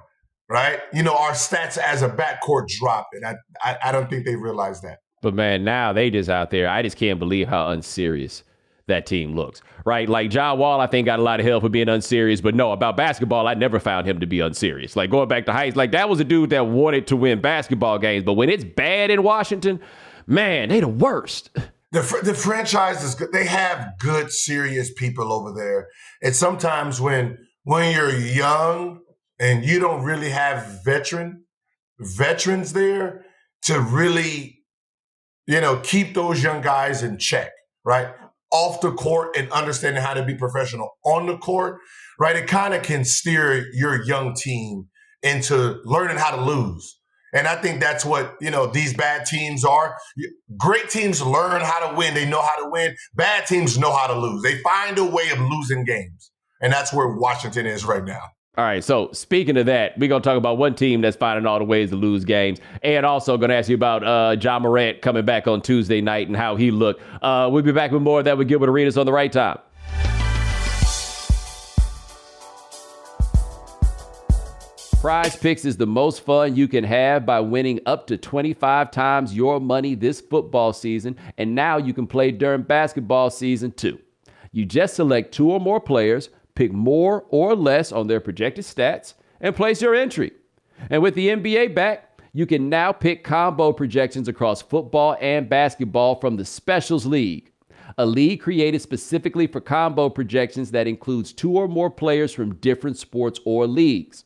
[0.49, 0.81] right?
[0.93, 4.37] You know, our stats as a backcourt dropped, and I, I, I don't think they
[4.37, 4.99] realized that.
[5.23, 6.69] But man, now they just out there.
[6.69, 8.45] I just can't believe how unserious
[8.87, 10.09] that team looks, right?
[10.09, 12.73] Like John Wall, I think got a lot of hell for being unserious, but no,
[12.73, 14.97] about basketball, I never found him to be unserious.
[14.97, 17.99] Like going back to heights, like that was a dude that wanted to win basketball
[17.99, 19.81] games, but when it's bad in Washington,
[20.27, 21.51] man, they the worst.
[21.93, 23.33] The, the franchise is good.
[23.33, 25.89] They have good, serious people over there.
[26.23, 29.01] And sometimes when when you're young
[29.41, 31.45] and you don't really have veteran
[32.01, 33.25] veterans there
[33.63, 34.63] to really,
[35.47, 37.51] you know, keep those young guys in check,
[37.85, 38.09] right?
[38.53, 41.79] Off the court and understanding how to be professional on the court,
[42.19, 42.37] right?
[42.37, 44.89] It kind of can steer your young team
[45.23, 47.01] into learning how to lose
[47.33, 49.97] and I think that's what, you know, these bad teams are.
[50.57, 52.15] Great teams learn how to win.
[52.15, 52.97] They know how to win.
[53.15, 54.43] Bad teams know how to lose.
[54.43, 56.33] They find a way of losing games.
[56.61, 58.23] And that's where Washington is right now.
[58.59, 58.83] All right.
[58.83, 61.91] So speaking of that, we're gonna talk about one team that's finding all the ways
[61.91, 65.63] to lose games, and also gonna ask you about uh, Ja Morant coming back on
[65.63, 67.01] Tuesday night and how he looked.
[67.23, 69.59] Uh, we'll be back with more of that with Gilbert Arenas on the right time.
[75.01, 79.35] Prize Picks is the most fun you can have by winning up to 25 times
[79.35, 83.99] your money this football season, and now you can play during basketball season too.
[84.53, 89.15] You just select two or more players, pick more or less on their projected stats,
[89.41, 90.33] and place your entry.
[90.89, 96.21] And with the NBA back, you can now pick combo projections across football and basketball
[96.21, 97.51] from the Specials League,
[97.99, 102.97] a league created specifically for combo projections that includes two or more players from different
[102.97, 104.25] sports or leagues.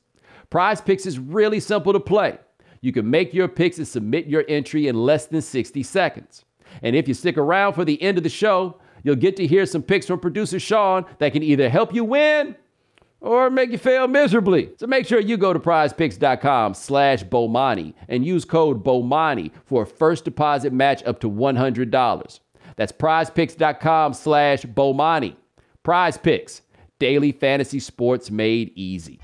[0.51, 2.39] Prize Picks is really simple to play.
[2.81, 6.45] You can make your picks and submit your entry in less than 60 seconds.
[6.83, 9.65] And if you stick around for the end of the show, you'll get to hear
[9.67, 12.57] some picks from producer Sean that can either help you win
[13.21, 14.73] or make you fail miserably.
[14.79, 19.87] So make sure you go to prizepicks.com slash Bomani and use code Bomani for a
[19.87, 22.41] first deposit match up to $100.
[22.77, 25.37] That's prizepicks.com slash Bomani.
[25.85, 26.63] Prize Picks,
[26.99, 29.21] daily fantasy sports made easy.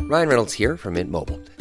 [0.00, 1.38] Ryan Reynolds here from Mint Mobile.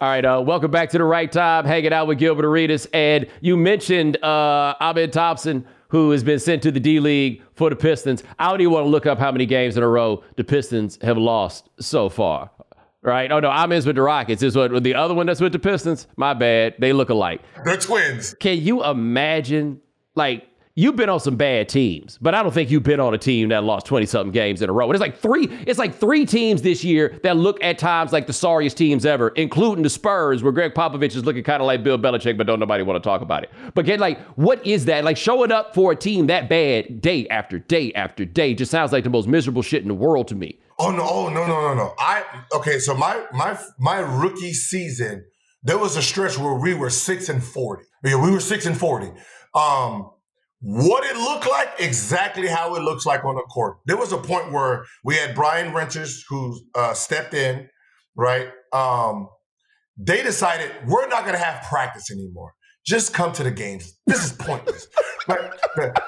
[0.00, 2.86] All right, uh, welcome back to the right time, hanging out with Gilbert Arenas.
[2.92, 7.70] And you mentioned uh, Amen Thompson, who has been sent to the D League for
[7.70, 8.24] the Pistons.
[8.38, 10.98] I don't even want to look up how many games in a row the Pistons
[11.00, 12.50] have lost so far.
[13.02, 13.30] Right?
[13.30, 14.42] Oh no, Amen's with the Rockets.
[14.42, 16.08] Is what the other one that's with the Pistons?
[16.16, 16.74] My bad.
[16.80, 17.42] They look alike.
[17.64, 18.34] They're twins.
[18.40, 19.80] Can you imagine
[20.16, 23.18] like you've been on some bad teams, but I don't think you've been on a
[23.18, 24.86] team that lost 20 something games in a row.
[24.86, 28.26] And it's like three, it's like three teams this year that look at times like
[28.26, 31.84] the sorriest teams ever, including the Spurs, where Gregg Popovich is looking kind of like
[31.84, 33.50] Bill Belichick, but don't nobody want to talk about it.
[33.74, 35.04] But get like, what is that?
[35.04, 38.90] Like showing up for a team that bad day after day after day just sounds
[38.90, 40.58] like the most miserable shit in the world to me.
[40.78, 41.94] Oh no, oh no, no, no, no.
[41.98, 45.24] I okay, so my my my rookie season,
[45.62, 47.84] there was a stretch where we were six and forty.
[48.02, 49.12] Yeah, we were six and forty.
[49.54, 50.10] Um,
[50.66, 53.76] what it looked like, exactly how it looks like on the court.
[53.84, 57.68] There was a point where we had Brian Winters who uh, stepped in,
[58.16, 58.48] right?
[58.72, 59.28] Um,
[59.98, 62.54] they decided we're not going to have practice anymore.
[62.86, 63.98] Just come to the games.
[64.06, 64.88] This is pointless.
[65.28, 65.50] right?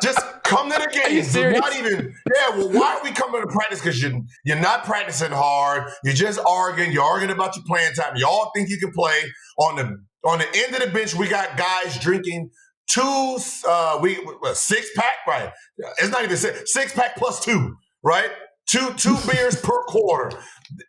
[0.01, 1.35] Just come to the games.
[1.35, 2.15] You're not even.
[2.35, 2.57] Yeah.
[2.57, 3.81] Well, why are we coming to practice?
[3.81, 5.91] Because you're you're not practicing hard.
[6.03, 6.93] You're just arguing.
[6.93, 8.17] You're arguing about your playing time.
[8.17, 9.19] Y'all think you can play
[9.59, 9.97] on the
[10.29, 11.15] on the end of the bench.
[11.15, 12.51] We got guys drinking
[12.89, 14.19] two uh we
[14.55, 15.15] six pack?
[15.27, 15.51] Right.
[15.99, 18.31] It's not even six, six pack plus two right?
[18.69, 20.39] Two two beers per quarter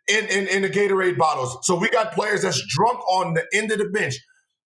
[0.08, 1.58] in, in in the gatorade bottles.
[1.66, 4.16] So we got players that's drunk on the end of the bench.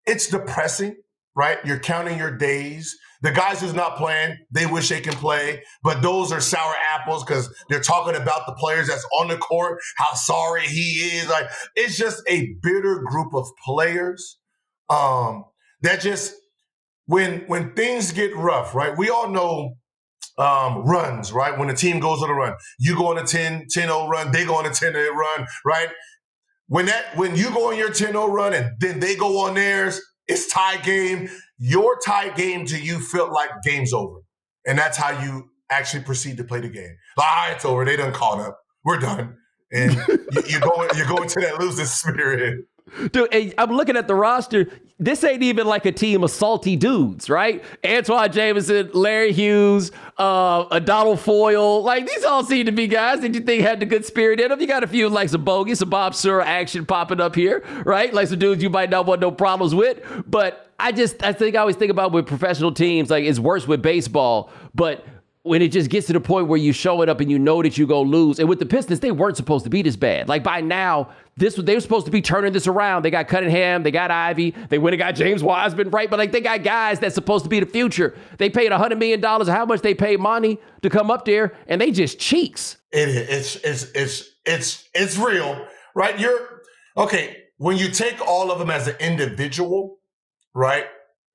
[0.07, 0.97] It's depressing
[1.37, 1.59] right?
[1.65, 2.97] You're counting your days.
[3.23, 4.39] The guys who's not playing.
[4.51, 5.63] They wish they can play.
[5.85, 9.79] But those are sour apples because they're talking about the players that's on the court
[9.99, 11.29] how sorry he is.
[11.31, 14.39] Like it's just a bitter group of players
[14.91, 15.45] um
[15.83, 16.35] that just
[17.07, 18.97] when when things get rough, right?
[18.97, 19.75] We all know
[20.39, 21.57] um, runs, right?
[21.59, 24.45] When the team goes on a run, you go on a 10 0 run, they
[24.45, 25.89] go on a 10 0 run, right?
[26.69, 29.55] When that when you go on your 10 0 run and then they go on
[29.55, 31.29] theirs, it's tie game.
[31.59, 34.21] Your tie game to you felt like game's over.
[34.67, 36.97] And that's how you actually proceed to play the game.
[37.19, 37.85] Ah, it's over.
[37.85, 38.59] They done caught up.
[38.85, 39.37] We're done.
[39.73, 42.65] And you, you go you're going to that losing spirit.
[43.11, 44.69] Dude, I'm looking at the roster.
[44.99, 47.65] This ain't even like a team of salty dudes, right?
[47.83, 51.83] Antawn Jamison, Larry Hughes, uh, Adonal Foyle.
[51.83, 54.51] Like, these all seem to be guys that you think had the good spirit in
[54.51, 54.61] them.
[54.61, 58.13] You got a few like some bogeys, some Bob Sura action popping up here, right?
[58.13, 60.01] Like some dudes you might not want no problems with.
[60.27, 63.67] But I just, I think I always think about with professional teams, like it's worse
[63.67, 64.51] with baseball.
[64.75, 65.05] But
[65.45, 67.63] when it just gets to the point where you show it up and you know
[67.63, 68.39] that you go lose.
[68.39, 70.29] And with the Pistons, they weren't supposed to be this bad.
[70.29, 73.05] Like by now, this they were supposed to be turning this around.
[73.05, 76.11] They got Cunningham, they got Ivey, they went and got James Wiseman, right?
[76.11, 78.15] But like they got guys that's supposed to be the future.
[78.39, 79.49] They paid hundred million dollars.
[79.49, 82.77] How much they paid Monty to come up there, and they just cheeks.
[82.91, 83.09] It.
[83.09, 86.19] It's it's it's it's it's real, right?
[86.19, 86.63] You're
[86.97, 89.99] okay when you take all of them as an individual,
[90.55, 90.87] right?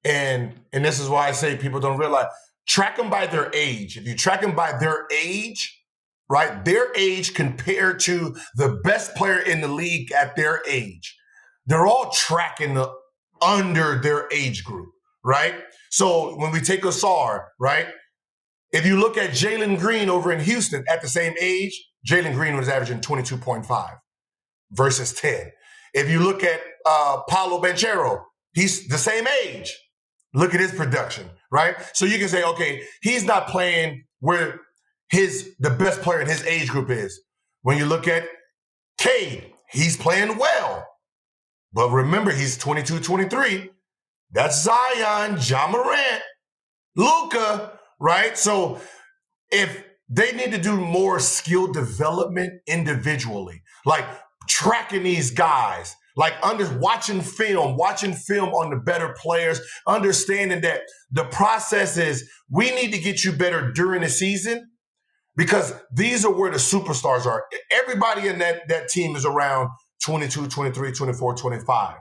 [0.04, 2.28] And and this is why I say people don't realize
[2.68, 3.98] track them by their age.
[3.98, 5.77] If you track them by their age,
[6.30, 11.16] right, their age compared to the best player in the league at their age,
[11.66, 12.92] they're all tracking the,
[13.42, 14.90] under their age group,
[15.24, 15.56] right?
[15.92, 17.88] So when we take Ausar, right,
[18.72, 21.74] if you look at Jalen Green over in Houston at the same age,
[22.08, 23.90] Jalen Green was averaging 22.5
[24.72, 25.52] versus 10.
[25.94, 28.22] If you look at uh, Paolo Banchero,
[28.54, 29.76] he's the same age.
[30.34, 31.76] Look at his production right?
[31.94, 34.60] So you can say, okay, he's not playing where
[35.10, 37.22] his the best player in his age group is.
[37.62, 38.28] When you look at
[38.98, 40.88] Cade, he's playing well.
[41.74, 43.70] But remember, he's 22, 23.
[44.32, 46.24] That's Zion, Ja Morant,
[46.96, 48.38] Luka, right?
[48.38, 48.80] So
[49.52, 54.06] if they need to do more skill development individually, like
[54.50, 60.82] tracking these guys, like under watching film, watching film on the better players, understanding that
[61.12, 64.70] the process is we need to get you better during the season
[65.38, 67.46] because these are where the superstars are.
[67.72, 69.70] Everybody in that, that team is around
[70.04, 71.96] 22, 23, 24, 25,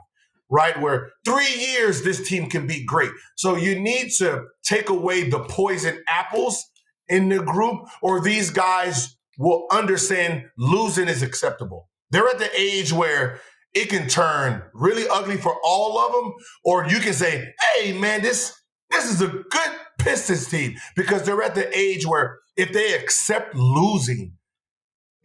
[0.49, 0.81] right?
[0.81, 3.11] Where three years this team can be great.
[3.35, 6.65] So you need to take away the poison apples
[7.07, 11.87] in the group, or these guys will understand losing is acceptable.
[12.09, 13.39] They're at the age where
[13.73, 16.33] it can turn really ugly for all of them,
[16.65, 18.53] or you can say, "Hey, man, this
[18.89, 23.55] this is a good Pistons team," because they're at the age where if they accept
[23.55, 24.33] losing,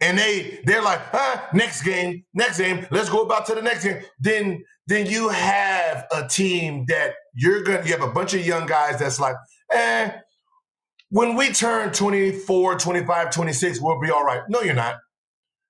[0.01, 3.83] and they they're like, "Huh, next game, next game, let's go about to the next
[3.83, 8.45] game," then then you have a team that you're gonna you have a bunch of
[8.45, 9.35] young guys that's like,
[9.71, 10.11] eh.
[11.11, 14.41] When we turn 24, 25, 26, we'll be all right.
[14.49, 14.95] No, you're not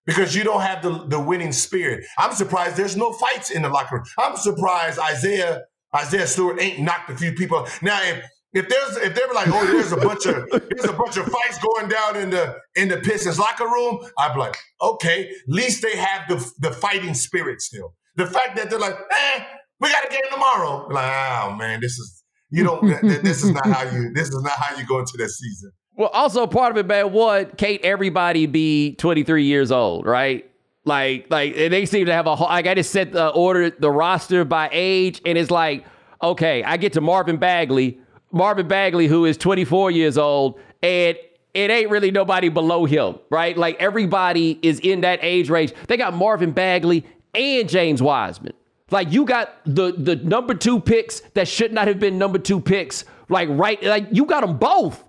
[0.06, 2.06] because you don't have the, the winning spirit.
[2.19, 4.06] I'm surprised there's no fights in the locker room.
[4.19, 5.63] I'm surprised Isaiah
[5.95, 7.67] Isaiah Stewart ain't knocked a few people.
[7.84, 10.93] Now, if if there's if they were like, oh, there's a bunch of there's a
[10.93, 14.57] bunch of fights going down in the in the Pistons locker room, I'd be like,
[14.81, 17.95] okay, at least they have the the fighting spirit still.
[18.15, 19.43] The fact that they're like, eh,
[19.79, 20.87] we got a game tomorrow.
[20.89, 21.05] Like,
[21.43, 22.85] oh man, this is you don't
[23.23, 25.71] this is not how you this is not how you go into that season.
[25.95, 30.49] Well, also part of it, man, one, Cade, everybody be 23 years old, right?
[30.85, 32.33] Like, like they seem to have a.
[32.33, 35.85] Like I just set the order, the roster by age, and it's like,
[36.21, 37.99] okay, I get to Marvin Bagley,
[38.33, 41.17] Marvin Bagley, who is 24 years old, and
[41.53, 43.55] it ain't really nobody below him, right?
[43.55, 45.73] Like everybody is in that age range.
[45.87, 48.53] They got Marvin Bagley and James Wiseman.
[48.89, 52.59] Like you got the the number two picks that should not have been number two
[52.59, 53.05] picks.
[53.29, 55.03] Like right, like you got them both.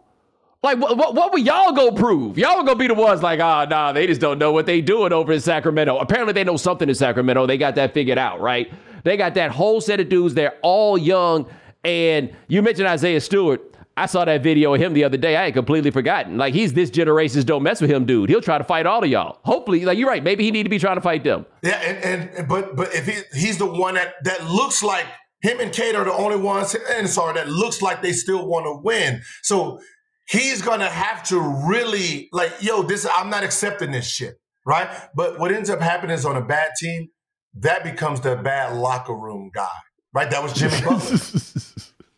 [0.62, 2.38] Like, what, what, what would y'all go prove?
[2.38, 4.80] Y'all gonna be the ones like, ah, oh, nah, they just don't know what they
[4.80, 5.98] doing over in Sacramento.
[5.98, 7.46] Apparently, they know something in Sacramento.
[7.46, 8.72] They got that figured out, right?
[9.02, 10.32] They got that whole set of dudes.
[10.32, 11.46] They're all young.
[11.84, 13.60] And you mentioned Isaiah Stewart.
[13.96, 15.36] I saw that video of him the other day.
[15.36, 16.36] I had completely forgotten.
[16.36, 18.28] Like he's this generation's don't mess with him, dude.
[18.28, 19.38] He'll try to fight all of y'all.
[19.44, 20.24] Hopefully, like you're right.
[20.24, 21.46] Maybe he need to be trying to fight them.
[21.62, 25.06] Yeah, and, and but but if he, he's the one that that looks like
[25.42, 28.64] him and Cade are the only ones, and sorry, that looks like they still want
[28.64, 29.22] to win.
[29.42, 29.78] So
[30.26, 34.36] he's gonna have to really like, yo, this I'm not accepting this shit,
[34.66, 34.88] right?
[35.14, 37.08] But what ends up happening is on a bad team,
[37.60, 39.68] that becomes the bad locker room guy,
[40.12, 40.30] right?
[40.30, 41.18] That was Jimmy Butler,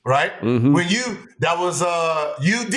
[0.07, 0.33] right?
[0.41, 0.73] Mm-hmm.
[0.73, 2.75] When you that was uh UD,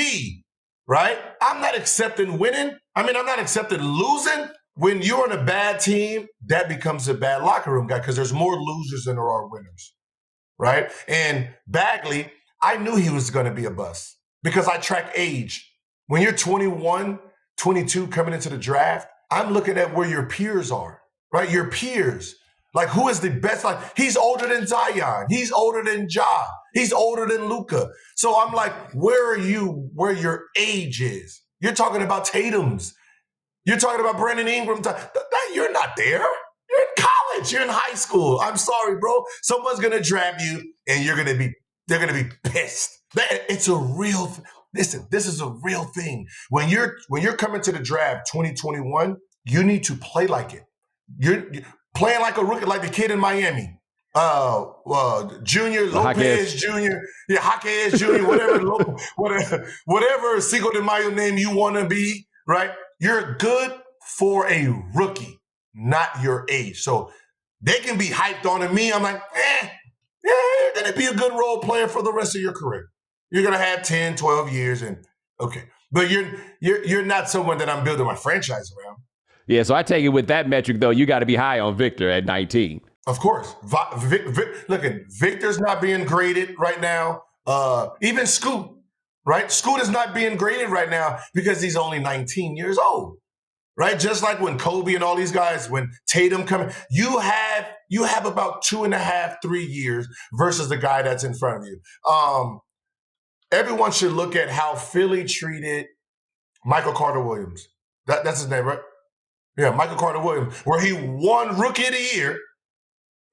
[0.88, 1.17] right?
[1.41, 2.77] I'm not accepting winning.
[2.95, 4.49] I mean, I'm not accepting losing.
[4.75, 8.34] When you're on a bad team, that becomes a bad locker room guy because there's
[8.34, 9.93] more losers than there are winners,
[10.57, 10.89] right?
[11.07, 15.65] And Bagley, I knew he was going to be a bust because I track age.
[16.07, 17.19] when you're 21,
[17.57, 21.01] 22 coming into the draft, I'm looking at where your peers are,
[21.34, 21.49] right?
[21.51, 22.36] Your peers.
[22.73, 23.63] Like who is the best?
[23.65, 25.27] Like he's older than Zion.
[25.30, 26.45] He's older than Ja.
[26.80, 27.89] He's older than Luka.
[28.15, 29.89] So I'm like, where are you?
[29.93, 31.41] Where your age is?
[31.59, 32.93] You're talking about Tatum's.
[33.65, 34.82] You're talking about Brandon Ingram.
[35.53, 36.25] You're not there.
[36.69, 37.51] You're in college.
[37.51, 38.39] You're in high school.
[38.41, 39.23] I'm sorry, bro.
[39.41, 41.53] Someone's gonna draft you, and you're gonna be.
[41.88, 42.97] They're gonna be pissed.
[43.15, 44.32] It's a real.
[44.73, 46.27] Listen, this is a real thing.
[46.49, 50.63] When you're when you're coming to the draft 2021, you need to play like it.
[51.17, 51.63] You're, you're
[51.95, 53.78] playing like a rookie, like the kid in Miami.
[54.16, 58.60] Uh, uh Junior Lopez Junior, yeah, Jaquez Junior, whatever,
[59.16, 62.72] whatever, whatever Cinco de Mayo name you want to be, right?
[62.99, 63.72] You're good
[64.18, 65.39] for a rookie,
[65.76, 66.82] not your age.
[66.82, 67.12] So
[67.62, 68.91] they can be hyped on to me.
[68.91, 69.70] I'm like, eh,
[70.24, 70.32] yeah,
[70.64, 72.89] you're gonna be a good role player for the rest of your career.
[73.32, 75.05] You're gonna have 10, 12 years, and
[75.39, 75.66] okay.
[75.91, 78.97] But you're you're you're not someone that I'm building my franchise around.
[79.47, 81.76] Yeah, so I take it with that metric though, you got to be high on
[81.76, 82.82] Victor at 19.
[83.10, 87.24] Of course, Vic, look at Victor's not being graded right now.
[87.47, 88.68] Uh, even Scoot,
[89.26, 89.51] right?
[89.51, 93.18] Scoot is not being graded right now because he's only 19 years old,
[93.76, 93.99] right?
[93.99, 98.28] Just like when Kobe and all these guys, when Tatum coming, you have you have
[98.28, 101.80] about two and a half, three years versus the guy that's in front of you.
[102.07, 102.60] Um,
[103.51, 105.88] everyone should look at how Philly treated
[106.64, 107.68] Michael Carter Williams.
[108.05, 108.82] That, that's his name, right?
[109.57, 112.39] Yeah, Michael Carter Williams, where he won Rookie of the Year.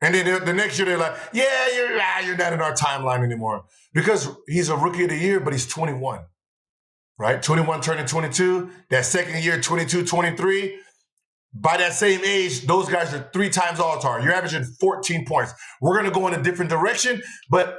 [0.03, 3.25] And then the next year they're like, yeah, you're, ah, you're not in our timeline
[3.25, 3.65] anymore.
[3.95, 6.21] Because he's a rookie of the year, but he's 21,
[7.19, 7.43] right?
[7.43, 8.71] 21 turning 22.
[8.91, 10.79] That second year, 22, 23.
[11.55, 14.21] By that same age, those guys are three times all star.
[14.21, 15.55] You're averaging 14 points.
[15.81, 17.79] We're going to go in a different direction, but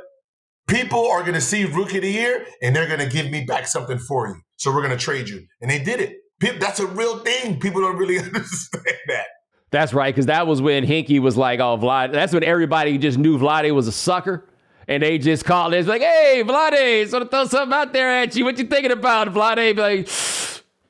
[0.68, 3.44] people are going to see rookie of the year and they're going to give me
[3.46, 4.36] back something for you.
[4.56, 5.46] So we're going to trade you.
[5.62, 6.60] And they did it.
[6.60, 7.60] That's a real thing.
[7.60, 9.28] People don't really understand that.
[9.70, 13.18] That's right, because that was when Hinkie was like, "Oh, Vlade." That's when everybody just
[13.18, 14.46] knew Vlade was a sucker,
[14.88, 15.74] and they just called.
[15.74, 18.46] It's like, "Hey, Vlade, so to throw something out there at you.
[18.46, 20.08] What you thinking about, Vlade?" Be like,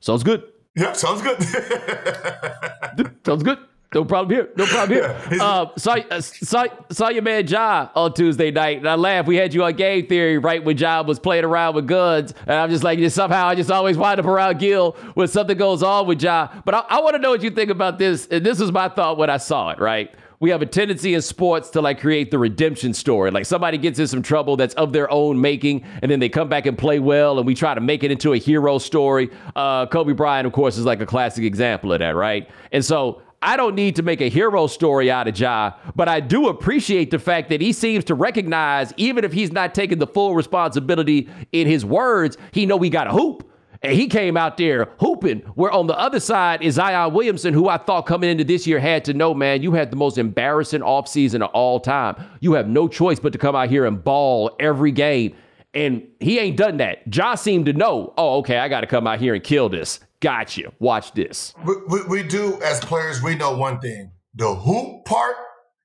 [0.00, 0.44] "Sounds good."
[0.76, 1.42] Yeah, sounds good.
[3.26, 3.58] sounds good.
[3.94, 4.50] No problem here.
[4.56, 5.14] No problem here.
[5.48, 9.28] Uh, saw, uh, saw, saw your man Ja on Tuesday night, and I laughed.
[9.28, 12.56] We had you on Game Theory right when Ja was playing around with guns, and
[12.56, 15.82] I'm just like, just somehow I just always wind up around Gil when something goes
[15.82, 16.48] on with Ja.
[16.64, 18.26] But I, I want to know what you think about this.
[18.26, 19.78] And this was my thought when I saw it.
[19.78, 23.30] Right, we have a tendency in sports to like create the redemption story.
[23.30, 26.48] Like somebody gets in some trouble that's of their own making, and then they come
[26.48, 29.30] back and play well, and we try to make it into a hero story.
[29.56, 32.48] Uh, Kobe Bryant, of course, is like a classic example of that, right?
[32.72, 36.20] And so I don't need to make a hero story out of Ja, but I
[36.20, 40.06] do appreciate the fact that he seems to recognize, even if he's not taking the
[40.08, 43.44] full responsibility in his words, he know we got a hoop.
[43.80, 45.40] And he came out there hooping.
[45.54, 48.80] Where on the other side is Zion Williamson, who I thought coming into this year
[48.80, 52.16] had to know, man, you had the most embarrassing offseason of all time.
[52.40, 55.36] You have no choice but to come out here and ball every game.
[55.74, 57.14] And he ain't done that.
[57.14, 60.00] Ja seemed to know, oh, okay, I got to come out here and kill this.
[60.20, 60.72] Got you.
[60.80, 61.54] Watch this.
[61.64, 64.10] We, we, we, do, as players, we know one thing.
[64.34, 65.36] The hoop part,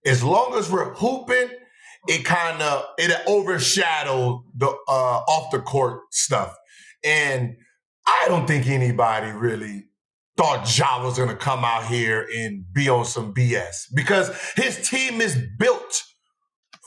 [0.05, 1.49] as long as we're hooping,
[2.07, 6.55] it kind of it overshadowed the uh, off the court stuff.
[7.03, 7.55] And
[8.05, 9.85] I don't think anybody really
[10.35, 14.89] thought Ja was going to come out here and be on some BS because his
[14.89, 16.03] team is built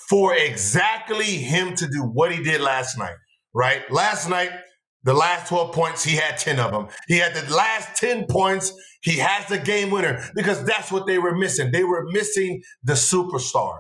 [0.08, 3.16] for exactly him to do what he did last night,
[3.54, 3.90] right?
[3.90, 4.50] Last night,
[5.06, 6.88] the last 12 points, he had 10 of them.
[7.06, 8.72] He had the last 10 points.
[9.02, 11.70] He has the game winner because that's what they were missing.
[11.70, 13.78] They were missing the superstar.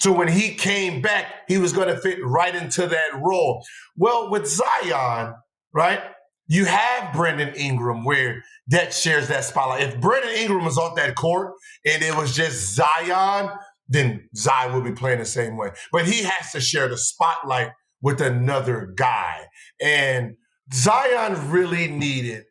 [0.00, 3.64] So when he came back, he was going to fit right into that role.
[3.96, 5.34] Well, with Zion,
[5.72, 6.00] right?
[6.46, 9.82] You have Brandon Ingram where that shares that spotlight.
[9.82, 11.54] If Brandon Ingram was on that court
[11.86, 13.50] and it was just Zion,
[13.88, 15.70] then Zion will be playing the same way.
[15.90, 17.70] But he has to share the spotlight
[18.02, 19.46] with another guy.
[19.80, 20.34] And
[20.72, 22.44] Zion really needed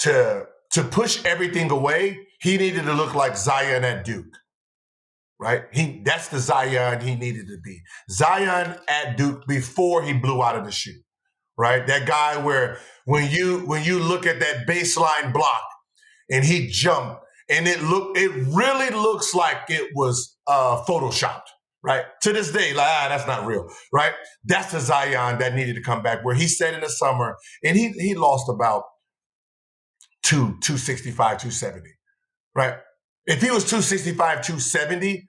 [0.00, 2.26] to to push everything away.
[2.40, 4.34] He needed to look like Zion at Duke.
[5.38, 5.64] Right?
[5.72, 7.80] He that's the Zion he needed to be.
[8.10, 11.00] Zion at Duke before he blew out of the shoe.
[11.58, 11.86] Right?
[11.86, 15.62] That guy where when you when you look at that baseline block
[16.30, 21.48] and he jumped and it look it really looks like it was uh photoshopped
[21.82, 22.04] right?
[22.22, 24.12] To this day, like, ah, that's not real, right?
[24.44, 27.76] That's the Zion that needed to come back, where he said in the summer, and
[27.76, 28.84] he he lost about
[30.22, 31.88] two, 265, 270,
[32.54, 32.74] right?
[33.26, 35.26] If he was 265, 270,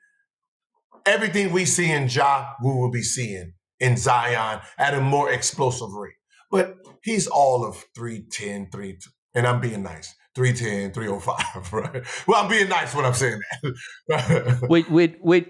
[1.05, 5.91] everything we see in Ja, we will be seeing in Zion at a more explosive
[5.93, 6.13] rate.
[6.49, 8.97] but he's all of 310, 3,
[9.35, 10.15] and I'm being nice.
[10.37, 12.03] 310, 305, right?
[12.27, 13.41] Well, I'm being nice when I'm saying
[14.07, 14.59] that.
[14.67, 14.83] when,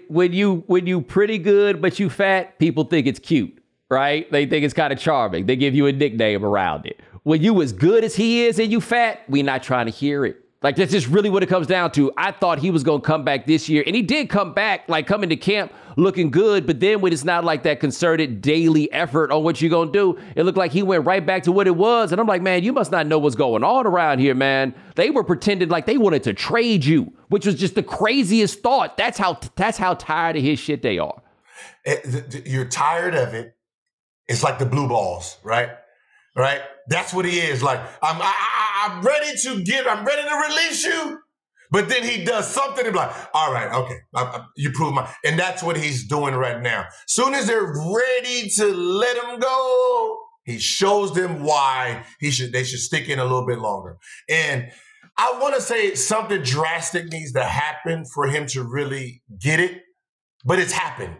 [0.08, 4.30] when, you, when you pretty good, but you fat, people think it's cute, right?
[4.32, 5.44] They think it's kind of charming.
[5.44, 6.98] They give you a nickname around it.
[7.24, 10.24] When you as good as he is and you fat, we not trying to hear
[10.24, 10.38] it.
[10.60, 12.10] Like that's just really what it comes down to.
[12.16, 15.06] I thought he was gonna come back this year, and he did come back, like
[15.06, 16.66] coming to camp looking good.
[16.66, 20.18] But then when it's not like that concerted daily effort on what you're gonna do,
[20.34, 22.10] it looked like he went right back to what it was.
[22.10, 24.74] And I'm like, man, you must not know what's going on around here, man.
[24.96, 28.96] They were pretending like they wanted to trade you, which was just the craziest thought.
[28.96, 31.22] That's how that's how tired of his shit they are.
[31.84, 33.54] Eh, it, you're tired of it.
[34.26, 35.70] It's like the blue balls, right?
[36.34, 36.60] Right.
[36.88, 37.62] That's what he is.
[37.62, 38.20] Like I'm.
[38.20, 41.18] I, I'm ready to give, I'm ready to release you.
[41.70, 45.12] But then he does something and like, all right, okay, I, I, you prove my,
[45.24, 46.86] and that's what he's doing right now.
[47.06, 52.64] Soon as they're ready to let him go, he shows them why he should, they
[52.64, 53.98] should stick in a little bit longer.
[54.30, 54.70] And
[55.18, 59.82] I want to say something drastic needs to happen for him to really get it,
[60.46, 61.16] but it's happened,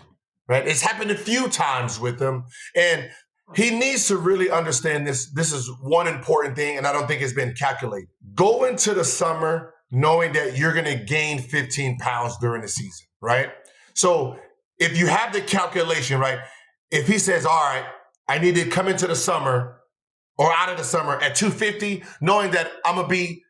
[0.49, 0.67] right?
[0.67, 2.45] It's happened a few times with him.
[2.75, 3.11] And
[3.55, 5.31] he needs to really understand this.
[5.33, 8.09] This is one important thing, and I don't think it's been calculated.
[8.35, 13.07] Go into the summer knowing that you're going to gain 15 pounds during the season,
[13.23, 13.51] right?
[13.95, 14.37] So
[14.79, 16.39] if you have the calculation, right?
[16.91, 17.85] If he says, all right,
[18.29, 19.81] I need to come into the summer
[20.37, 23.43] or out of the summer at 250, knowing that I'm going to be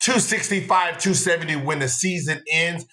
[0.00, 0.68] 265,
[0.98, 2.84] 270 when the season ends,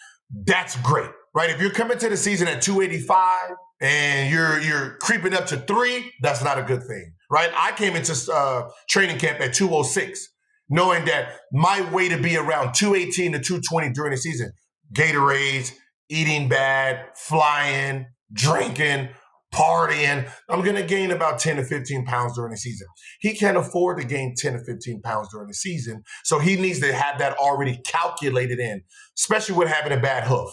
[0.46, 1.50] that's great, right?
[1.50, 3.52] If you're coming to the season at 285,
[3.82, 7.52] and you're you're creeping up to three, that's not a good thing, right?
[7.56, 10.28] I came into uh, training camp at 206,
[10.70, 14.52] knowing that my way to be around 218 to 220 during the season,
[14.94, 15.72] Gatorades,
[16.10, 19.10] eating bad, flying, drinking,
[19.54, 22.88] partying, I'm going to gain about 10 to 15 pounds during the season.
[23.20, 26.04] He can't afford to gain 10 to 15 pounds during the season.
[26.24, 28.82] So he needs to have that already calculated in,
[29.18, 30.52] especially with having a bad hoof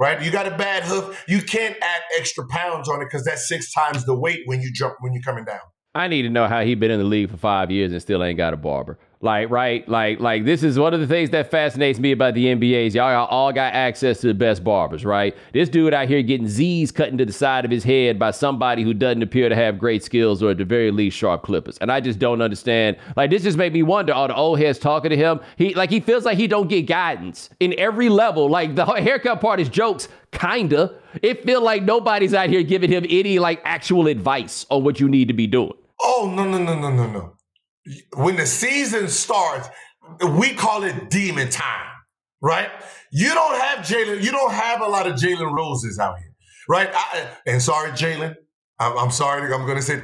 [0.00, 0.20] right?
[0.20, 1.24] You got a bad hoof.
[1.28, 4.72] You can't add extra pounds on it because that's six times the weight when you
[4.72, 5.60] jump when you're coming down.
[5.94, 8.24] I need to know how he been in the league for five years and still
[8.24, 8.98] ain't got a barber.
[9.22, 9.86] Like, right?
[9.86, 12.94] Like, like this is one of the things that fascinates me about the NBA is
[12.94, 15.36] y'all all got access to the best barbers, right?
[15.52, 18.82] This dude out here getting Z's cut into the side of his head by somebody
[18.82, 21.76] who doesn't appear to have great skills or at the very least sharp clippers.
[21.82, 22.96] And I just don't understand.
[23.14, 25.90] Like, this just made me wonder, all the old heads talking to him, he like
[25.90, 28.48] he feels like he don't get guidance in every level.
[28.48, 30.94] Like the haircut part is jokes, kinda.
[31.22, 35.10] It feel like nobody's out here giving him any like actual advice on what you
[35.10, 35.74] need to be doing.
[36.00, 37.36] Oh no, no, no, no, no, no
[38.16, 39.68] when the season starts,
[40.38, 41.92] we call it demon time,
[42.40, 42.70] right?
[43.10, 46.34] You don't have Jalen, you don't have a lot of Jalen Roses out here,
[46.68, 46.90] right?
[46.92, 48.36] I, and sorry, Jalen,
[48.78, 50.02] I'm, I'm, sorry, I'm going to say,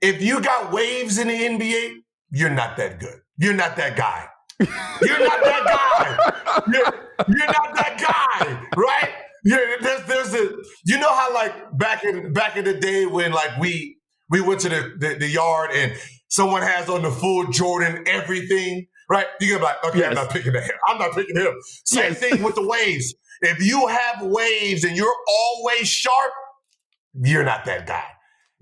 [0.00, 1.96] if you got waves in the NBA,
[2.30, 3.20] you're not that good.
[3.38, 4.26] You're not that guy.
[4.58, 6.62] You're not that guy.
[6.72, 9.10] You're, you're not that guy, right?
[9.44, 10.50] Yeah, there's there's a
[10.84, 13.98] you know how like back in back in the day when like we
[14.30, 15.94] we went to the, the, the yard and
[16.32, 19.26] someone has on the full Jordan everything, right?
[19.38, 20.08] You're gonna be like, okay, yes.
[20.08, 20.62] I'm not picking him.
[20.88, 21.52] I'm not picking him.
[21.84, 22.18] Same yes.
[22.18, 23.14] thing with the waves.
[23.42, 26.32] If you have waves and you're always sharp,
[27.22, 28.04] you're not that guy.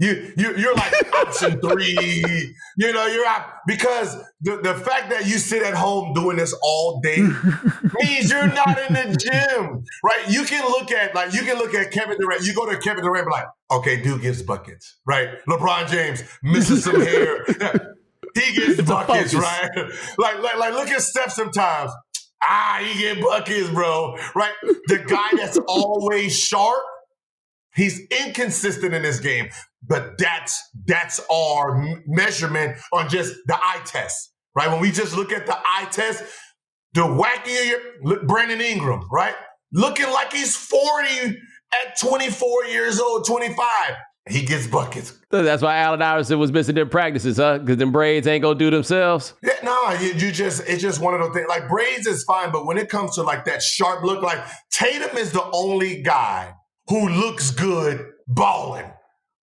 [0.01, 2.55] You, you you're like option three.
[2.79, 6.57] You know, you're out because the, the fact that you sit at home doing this
[6.63, 7.19] all day
[8.01, 10.31] means you're not in the gym, right?
[10.31, 12.47] You can look at like you can look at Kevin Durant.
[12.47, 15.29] You go to Kevin Durant, like, okay, dude gives buckets, right?
[15.47, 17.45] LeBron James misses some hair.
[18.35, 19.71] he gets it's buckets, right?
[20.19, 21.93] Like, like like look at Steph sometimes.
[22.43, 24.17] Ah, he get buckets, bro.
[24.35, 24.55] Right?
[24.87, 26.83] The guy that's always sharp
[27.75, 29.49] He's inconsistent in this game,
[29.87, 34.71] but that's that's our measurement on just the eye test, right?
[34.71, 36.25] When we just look at the eye test,
[36.95, 39.35] the wackier look, Brandon Ingram, right?
[39.73, 41.37] Looking like he's 40
[41.73, 43.57] at 24 years old, 25.
[44.29, 45.15] He gets buckets.
[45.31, 47.59] that's why Allen Iverson was missing their practices, huh?
[47.59, 49.35] Because them braids ain't gonna do themselves.
[49.43, 51.49] Yeah, no, you, you, just it's just one of those things.
[51.49, 54.39] Like braids is fine, but when it comes to like that sharp look, like
[54.71, 56.53] Tatum is the only guy
[56.89, 58.93] who looks good balling.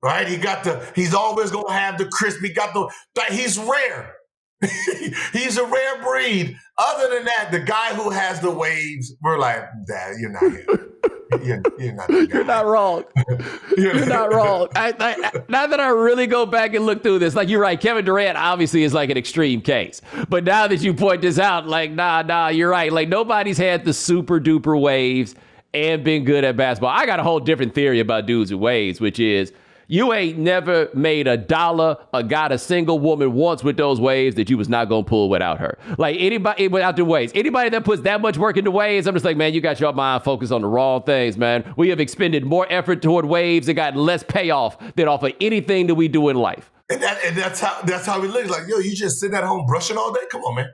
[0.03, 0.27] Right?
[0.27, 2.39] He got the, he's always gonna have the crisp.
[2.41, 2.89] He got the,
[3.29, 4.15] he's rare.
[5.33, 6.57] he's a rare breed.
[6.77, 10.93] Other than that, the guy who has the waves, we're like, Dad, you're not him.
[11.43, 12.09] You're, you're, not.
[12.09, 13.03] You're not wrong.
[13.77, 14.69] you're, you're not wrong.
[14.75, 17.79] I, I, now that I really go back and look through this, like you're right,
[17.79, 20.01] Kevin Durant obviously is like an extreme case.
[20.29, 22.91] But now that you point this out, like nah, nah, you're right.
[22.93, 25.35] Like nobody's had the super duper waves
[25.73, 26.91] and been good at basketball.
[26.91, 29.51] I got a whole different theory about dudes with waves, which is
[29.89, 34.35] You ain't never made a dollar or got a single woman once with those waves
[34.35, 35.77] that you was not gonna pull without her.
[35.97, 37.31] Like anybody eh, without the waves.
[37.33, 39.93] Anybody that puts that much work into waves, I'm just like, man, you got your
[39.93, 41.73] mind focused on the wrong things, man.
[41.77, 45.87] We have expended more effort toward waves and gotten less payoff than off of anything
[45.87, 46.69] that we do in life.
[46.89, 48.49] And, that, and that's how that's how we live.
[48.49, 50.21] Like, yo, you just sitting at home brushing all day?
[50.29, 50.69] Come on, man.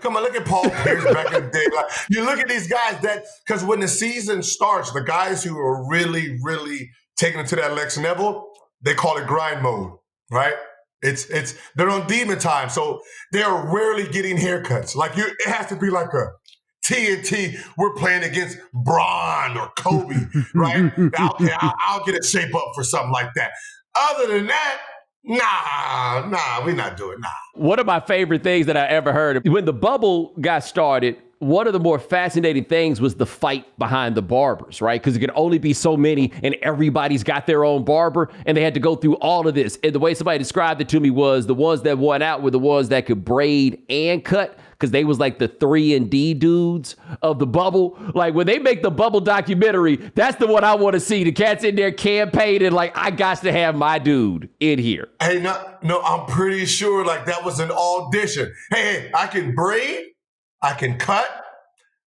[0.00, 1.66] Come on, look at Paul Pierce back in the day.
[1.74, 5.58] Like, you look at these guys that because when the season starts, the guys who
[5.58, 8.48] are really, really taking it to that next level,
[8.82, 9.92] they call it grind mode,
[10.30, 10.54] right?
[11.02, 13.00] It's it's they're on demon time, so
[13.32, 14.96] they're rarely getting haircuts.
[14.96, 16.28] Like you, it has to be like a
[16.84, 17.56] TNT.
[17.76, 20.16] We're playing against Bron or Kobe,
[20.54, 20.92] right?
[20.98, 23.52] okay, I'll, I'll get a shape up for something like that.
[23.94, 24.80] Other than that,
[25.22, 27.28] Nah, nah, we're not doing nah.
[27.54, 31.66] One of my favorite things that I ever heard when the bubble got started, one
[31.66, 35.00] of the more fascinating things was the fight behind the barbers, right?
[35.00, 38.62] Because it could only be so many, and everybody's got their own barber, and they
[38.62, 39.78] had to go through all of this.
[39.82, 42.50] And the way somebody described it to me was the ones that won out were
[42.50, 46.34] the ones that could braid and cut because they was like the three and D
[46.34, 47.98] dudes of the bubble.
[48.14, 51.24] Like when they make the bubble documentary, that's the one I want to see.
[51.24, 55.08] The cats in there campaigning like I got to have my dude in here.
[55.22, 58.54] Hey, no, no, I'm pretty sure like that was an audition.
[58.70, 60.06] Hey, hey, I can braid,
[60.62, 61.28] I can cut,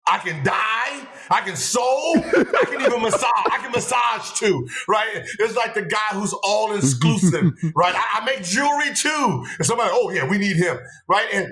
[0.06, 3.22] I can dye, I can sew, I can even massage.
[3.24, 5.24] I can massage too, right?
[5.38, 7.94] It's like the guy who's all exclusive, right?
[7.94, 9.44] I, I, make jewelry too.
[9.58, 10.78] And somebody, oh yeah, we need him,
[11.08, 11.26] right?
[11.32, 11.48] And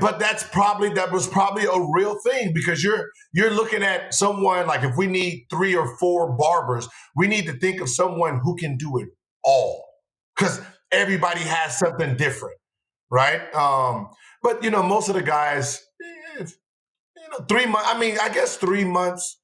[0.00, 4.66] but that's probably that was probably a real thing because you're you're looking at someone
[4.66, 8.56] like if we need three or four barbers, we need to think of someone who
[8.56, 9.08] can do it
[9.44, 9.84] all
[10.36, 12.56] because everybody has something different,
[13.10, 13.52] right?
[13.54, 14.08] Um,
[14.42, 15.85] but you know, most of the guys,
[17.48, 17.88] three months.
[17.90, 19.40] I mean, I guess three months.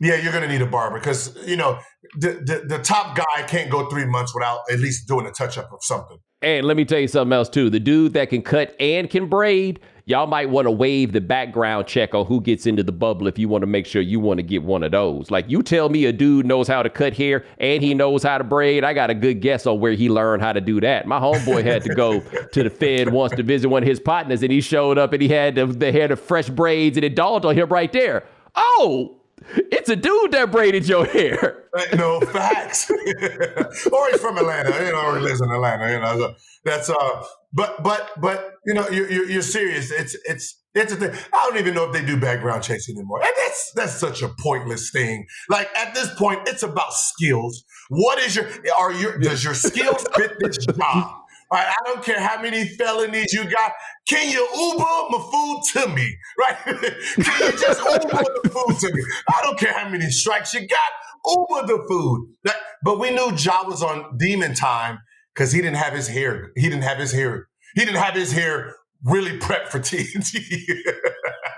[0.00, 1.78] Yeah, you're gonna need a barber because you know
[2.18, 5.56] the, the the top guy can't go three months without at least doing a touch
[5.58, 6.18] up of something.
[6.40, 7.70] And let me tell you something else too.
[7.70, 11.86] The dude that can cut and can braid, y'all might want to waive the background
[11.86, 14.38] check on who gets into the bubble if you want to make sure you want
[14.38, 15.30] to get one of those.
[15.30, 18.38] Like you tell me a dude knows how to cut hair and he knows how
[18.38, 21.06] to braid, I got a good guess on where he learned how to do that.
[21.06, 24.42] My homeboy had to go to the Fed once to visit one of his partners
[24.42, 27.14] and he showed up and he had the, the hair, the fresh braids and it
[27.14, 28.24] dawned on him right there.
[28.54, 29.16] Oh,
[29.56, 31.64] it's a dude that braided your hair.
[31.94, 32.90] No facts.
[33.92, 36.18] or he's from Atlanta, you know, or he lives in Atlanta, you know.
[36.18, 36.34] So
[36.64, 39.90] that's uh, but but but you know, you're, you're, you're serious.
[39.90, 41.10] It's it's it's a thing.
[41.32, 43.20] I don't even know if they do background checks anymore.
[43.20, 45.26] And that's that's such a pointless thing.
[45.48, 47.64] Like at this point, it's about skills.
[47.90, 51.21] What is your are your does your skills fit this job?
[51.52, 51.66] Right?
[51.66, 53.72] I don't care how many felonies you got.
[54.08, 56.16] Can you Uber my food to me?
[56.38, 56.56] Right?
[56.64, 59.02] Can you just Uber the food to me?
[59.28, 60.78] I don't care how many strikes you got.
[61.26, 62.28] Uber the food.
[62.44, 64.98] That, but we knew Ja was on demon time
[65.34, 66.52] because he didn't have his hair.
[66.56, 67.48] He didn't have his hair.
[67.74, 68.74] He didn't have his hair
[69.04, 70.40] really prepped for TNT.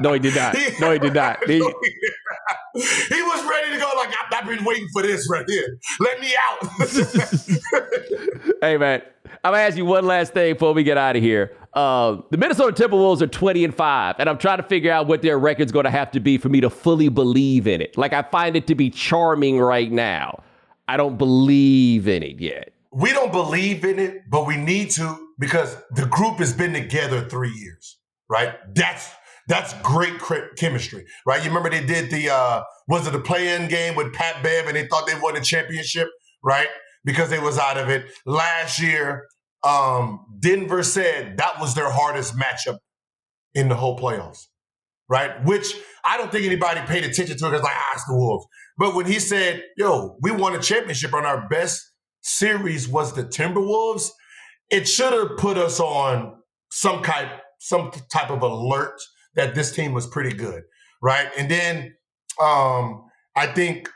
[0.01, 0.57] no, he did not.
[0.81, 1.45] No, he did not.
[1.45, 1.59] He,
[2.75, 3.91] he was ready to go.
[3.97, 5.79] Like I've, I've been waiting for this right here.
[6.01, 6.69] Let me out.
[8.61, 9.03] hey man,
[9.45, 11.55] I'm gonna ask you one last thing before we get out of here.
[11.75, 15.21] Uh, the Minnesota Timberwolves are 20 and 5, and I'm trying to figure out what
[15.21, 17.99] their record's gonna have to be for me to fully believe in it.
[17.99, 20.43] Like I find it to be charming right now.
[20.89, 22.73] I don't believe in it yet.
[22.91, 27.29] We don't believe in it, but we need to because the group has been together
[27.29, 27.99] three years,
[28.31, 28.55] right?
[28.75, 29.11] That's
[29.47, 30.15] that's great
[30.57, 31.43] chemistry, right?
[31.43, 34.77] You remember they did the uh was it the play-in game with Pat Bev and
[34.77, 36.09] they thought they won the championship,
[36.43, 36.69] right?
[37.05, 38.07] Because they was out of it.
[38.25, 39.27] Last year,
[39.65, 42.79] um, Denver said that was their hardest matchup
[43.55, 44.47] in the whole playoffs,
[45.09, 45.45] right?
[45.45, 48.47] Which I don't think anybody paid attention to because like, ah, it's the Wolves.
[48.77, 51.81] But when he said, yo, we won a championship on our best
[52.21, 54.11] series was the Timberwolves,
[54.71, 56.35] it should have put us on
[56.71, 59.01] some kind, some type of alert
[59.35, 60.63] that this team was pretty good,
[61.03, 61.29] right?
[61.39, 61.95] And then
[62.43, 63.05] um,
[63.37, 63.89] I think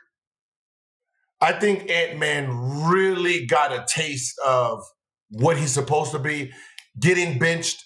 [1.41, 2.49] I think Ant Man
[2.91, 4.83] really got a taste of
[5.31, 6.53] what he's supposed to be,
[6.99, 7.85] getting benched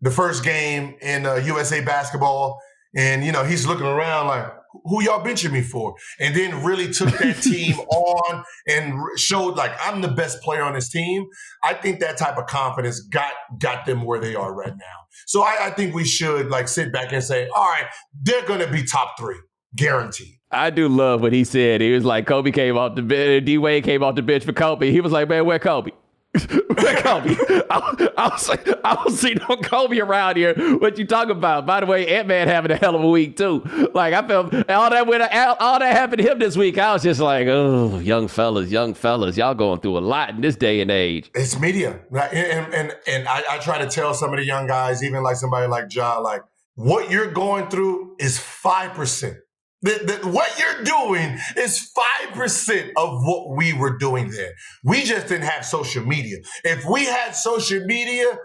[0.00, 2.60] the first game in uh, USA basketball,
[2.96, 4.46] and you know he's looking around like,
[4.84, 5.94] who y'all benching me for?
[6.18, 10.74] And then really took that team on and showed like I'm the best player on
[10.74, 11.26] this team.
[11.62, 14.96] I think that type of confidence got got them where they are right now.
[15.26, 17.86] So I, I think we should like sit back and say, all right,
[18.22, 19.38] they're going to be top three,
[19.76, 20.38] guaranteed.
[20.50, 21.80] I do love what he said.
[21.80, 24.52] He was like, Kobe came off the bench, D Wade came off the bench for
[24.52, 24.90] Kobe.
[24.90, 25.90] He was like, man, where Kobe?
[26.34, 27.36] Kobe.
[27.70, 30.54] I, I, don't see, I don't see no Kobe around here.
[30.78, 31.66] What you talking about?
[31.66, 33.62] By the way, Ant Man having a hell of a week too.
[33.94, 36.78] Like I felt all that went, all, that happened to him this week.
[36.78, 40.40] I was just like, oh, young fellas, young fellas, y'all going through a lot in
[40.40, 41.30] this day and age.
[41.34, 45.02] It's media, and and and I, I try to tell some of the young guys,
[45.02, 46.42] even like somebody like Ja, like
[46.74, 49.36] what you're going through is five percent
[49.84, 51.92] the, the, what you're doing is
[52.32, 54.54] 5% of what we were doing there.
[54.82, 56.38] We just didn't have social media.
[56.64, 58.38] If we had social media,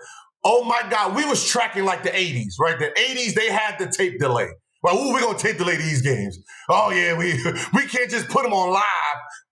[0.43, 2.77] oh my God, we was tracking like the 80s, right?
[2.77, 4.49] The 80s, they had the tape delay.
[4.83, 6.37] Well, ooh, we gonna tape delay these games.
[6.69, 7.33] Oh yeah, we
[7.73, 8.83] we can't just put them on live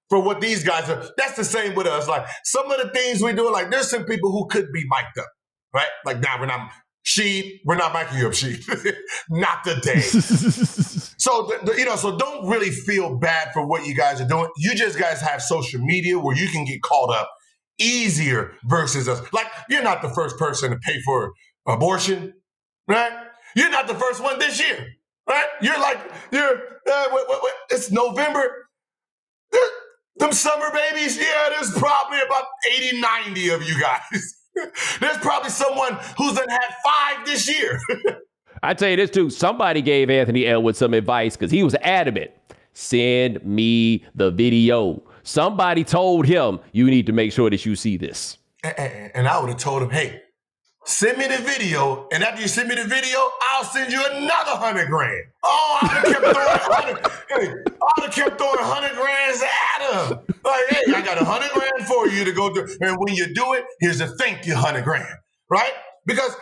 [0.09, 1.03] for what these guys are.
[1.17, 2.07] That's the same with us.
[2.07, 5.19] Like some of the things we do, like there's some people who could be mic'd
[5.19, 5.27] up,
[5.73, 5.89] right?
[6.05, 6.71] Like now nah, we're not
[7.07, 8.59] she, we're not backing you up, she.
[9.29, 10.01] not today.
[11.27, 14.27] so, the, the, you know, so don't really feel bad for what you guys are
[14.27, 14.47] doing.
[14.55, 17.29] You just guys have social media where you can get caught up
[17.77, 19.21] easier versus us.
[19.33, 21.33] Like, you're not the first person to pay for
[21.67, 22.33] abortion,
[22.87, 23.11] right?
[23.57, 24.87] You're not the first one this year,
[25.27, 25.47] right?
[25.61, 25.99] You're like,
[26.31, 26.57] you're,
[26.89, 27.53] uh, wait, wait, wait.
[27.71, 28.67] it's November.
[30.15, 34.35] Them summer babies, yeah, there's probably about 80, 90 of you guys.
[34.99, 37.79] There's probably someone who's done had five this year.
[38.67, 39.29] I tell you this too.
[39.29, 42.31] Somebody gave Anthony Edwards some advice because he was adamant.
[42.73, 45.01] Send me the video.
[45.23, 48.37] Somebody told him you need to make sure that you see this.
[48.63, 50.21] And I would have told him, hey,
[50.87, 53.19] Send me the video, and after you send me the video,
[53.51, 55.25] I'll send you another hundred grand.
[55.43, 57.11] Oh, I'd have kept throwing hundred.
[57.27, 57.53] Hey,
[57.97, 60.19] I'd have kept throwing hundred grands at him.
[60.45, 63.33] Like, hey, I got a hundred grand for you to go through, and when you
[63.33, 65.13] do it, here's a thank you hundred grand,
[65.49, 65.73] right?
[66.05, 66.33] Because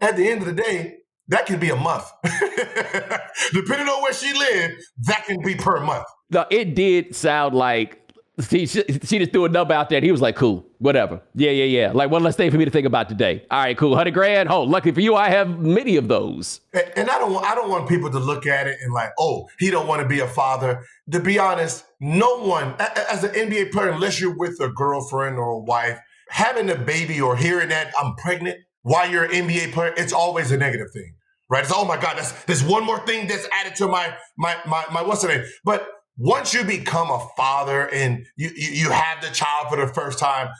[0.00, 0.99] at the end of the day,
[1.30, 2.04] that can be a month.
[2.22, 6.06] Depending on where she lived, that can be per month.
[6.30, 8.00] No, it did sound like
[8.48, 11.20] she, she just threw a number out there and he was like, cool, whatever.
[11.34, 11.92] Yeah, yeah, yeah.
[11.92, 13.44] Like one less thing for me to think about today.
[13.50, 13.90] All right, cool.
[13.90, 14.48] 100 grand.
[14.48, 16.60] Oh, lucky for you, I have many of those.
[16.72, 19.48] And, and I don't I don't want people to look at it and like, oh,
[19.58, 20.84] he don't want to be a father.
[21.10, 22.74] To be honest, no one,
[23.10, 27.20] as an NBA player, unless you're with a girlfriend or a wife, having a baby
[27.20, 31.14] or hearing that I'm pregnant while you're an NBA player, it's always a negative thing.
[31.50, 31.64] Right?
[31.64, 34.84] It's oh my God, that's there's one more thing that's added to my my my
[34.92, 35.44] my what's the name?
[35.64, 35.86] But
[36.16, 40.18] once you become a father and you, you, you have the child for the first
[40.18, 40.50] time,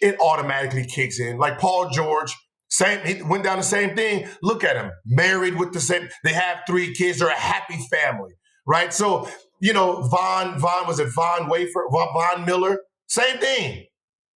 [0.00, 1.38] it automatically kicks in.
[1.38, 2.34] Like Paul George,
[2.68, 4.26] same he went down the same thing.
[4.42, 6.08] Look at him, married with the same.
[6.24, 7.20] They have three kids.
[7.20, 8.32] They're a happy family,
[8.66, 8.92] right?
[8.92, 9.28] So
[9.60, 13.86] you know, Von Von was it Von Wafer Von Miller, same thing,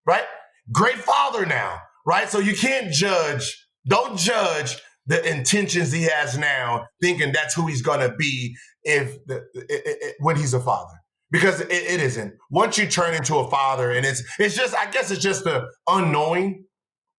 [0.07, 0.25] right?
[0.73, 2.29] Great father now, right?
[2.29, 3.67] So you can't judge.
[3.87, 4.77] Don't judge
[5.07, 10.15] the intentions he has now, thinking that's who he's gonna be if the, it, it,
[10.21, 10.95] when he's a father
[11.31, 12.35] because it, it isn't.
[12.51, 15.67] Once you turn into a father, and it's it's just I guess it's just the
[15.89, 16.65] unknowing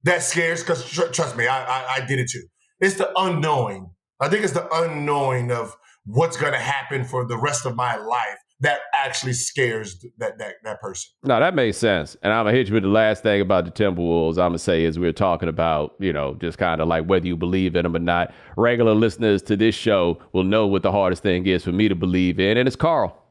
[0.04, 0.62] that scares.
[0.62, 2.44] Because tr- trust me, I, I, I did it too.
[2.80, 3.90] It's the unknowing.
[4.20, 5.76] I think it's the unknowing of
[6.06, 10.82] what's to happen for the rest of my life that actually scares that that that
[10.82, 11.11] person.
[11.24, 12.16] No, that makes sense.
[12.24, 14.32] And I'm gonna hit you with the last thing about the Timberwolves.
[14.32, 17.28] I'm gonna say is we are talking about, you know, just kind of like whether
[17.28, 18.34] you believe in them or not.
[18.57, 21.95] Regular listeners to this show will know what the hardest thing is for me to
[21.95, 23.22] believe in, and it's Karl.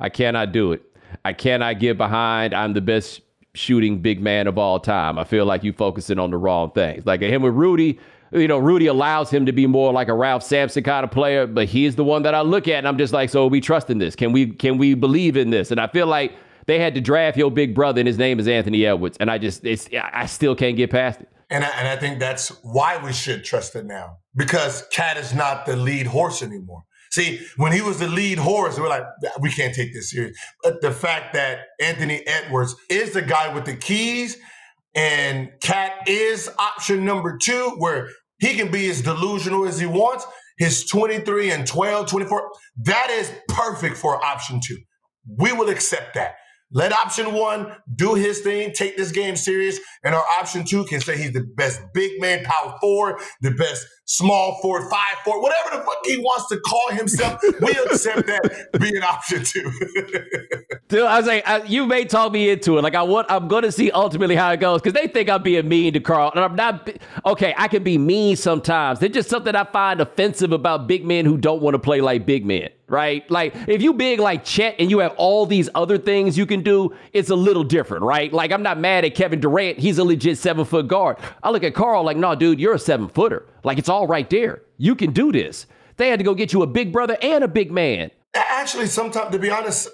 [0.00, 0.82] I cannot do it.
[1.24, 2.54] I cannot get behind.
[2.54, 3.20] I'm the best
[3.54, 5.18] shooting big man of all time.
[5.18, 7.04] I feel like you focusing on the wrong things.
[7.04, 7.98] Like him with Rudy,
[8.32, 11.46] you know, Rudy allows him to be more like a Ralph Sampson kind of player,
[11.46, 13.90] but he's the one that I look at and I'm just like, so we trust
[13.90, 14.14] in this?
[14.14, 15.70] Can we can we believe in this?
[15.70, 16.32] And I feel like
[16.66, 19.16] they had to draft your big brother and his name is Anthony Edwards.
[19.18, 21.28] And I just it's I still can't get past it.
[21.50, 25.34] And I, and I think that's why we should trust it now because KAT is
[25.34, 26.82] not the lead horse anymore.
[27.10, 29.04] See, when he was the lead horse, we are like,
[29.40, 30.36] we can't take this serious.
[30.62, 34.36] But the fact that Anthony Edwards is the guy with the keys
[34.94, 38.08] and KAT is option number two, where
[38.40, 40.26] he can be as delusional as he wants.
[40.58, 42.50] His 23 and 12, 24,
[42.84, 44.78] that is perfect for option two.
[45.36, 46.34] We will accept that.
[46.70, 51.00] Let option one do his thing, take this game serious, and our option two can
[51.00, 55.76] say he's the best big man, power forward, the best small forward, five forward, whatever
[55.76, 57.40] the fuck he wants to call himself.
[57.60, 59.70] we accept that being option two.
[60.88, 62.82] Dude, I was like, I, you may talk me into it.
[62.82, 65.42] Like I want, I'm going to see ultimately how it goes because they think I'm
[65.42, 66.88] being mean to Karl, and I'm not.
[67.26, 69.02] Okay, I can be mean sometimes.
[69.02, 72.26] It's just something I find offensive about big men who don't want to play like
[72.26, 73.30] big men right?
[73.30, 76.62] Like if you big like Chet and you have all these other things you can
[76.62, 78.32] do, it's a little different, right?
[78.32, 79.78] Like I'm not mad at Kevin Durant.
[79.78, 81.18] He's a legit seven foot guard.
[81.42, 83.46] I look at Karl like, no, dude, you're a seven footer.
[83.64, 84.62] Like it's all right there.
[84.76, 85.66] You can do this.
[85.96, 88.10] They had to go get you a big brother and a big man.
[88.34, 89.88] Actually, sometimes to be honest,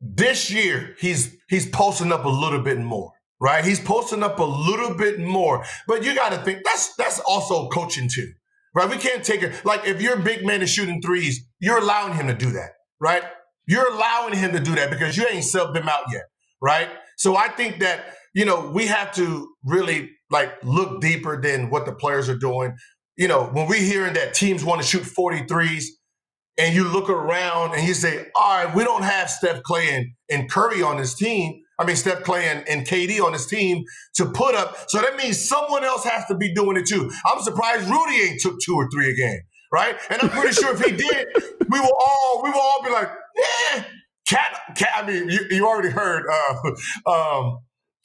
[0.00, 3.12] this year he's he's posting up a little bit more.
[3.40, 3.64] right?
[3.64, 5.64] He's posting up a little bit more.
[5.86, 8.32] But you got to think that's that's also coaching too,
[8.74, 8.88] right?
[8.88, 12.26] We can't take it like if your big man is shooting threes, you're allowing him
[12.28, 12.70] to do that,
[13.00, 13.22] right?
[13.66, 16.22] You're allowing him to do that because you ain't subbed him out yet,
[16.62, 16.88] right?
[17.16, 21.86] So I think that you know we have to really like look deeper than what
[21.86, 22.76] the players are doing.
[23.16, 25.84] You know, when we're hearing that teams want to shoot 43s,
[26.58, 30.06] and you look around and you say, all right, we don't have Steph Klay and,
[30.30, 31.62] and Curry on this team.
[31.78, 34.76] I mean, Steph Klay and, and KD on his team to put up.
[34.88, 37.10] So that means someone else has to be doing it too.
[37.26, 39.96] I'm surprised Rudy ain't took two or three a game, right?
[40.08, 41.26] And I'm pretty sure if he did,
[41.68, 43.10] we will all we will all be like,
[44.26, 44.90] cat, cat.
[44.96, 47.58] I mean, you, you already heard uh, um,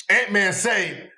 [0.10, 1.10] Ant Man say,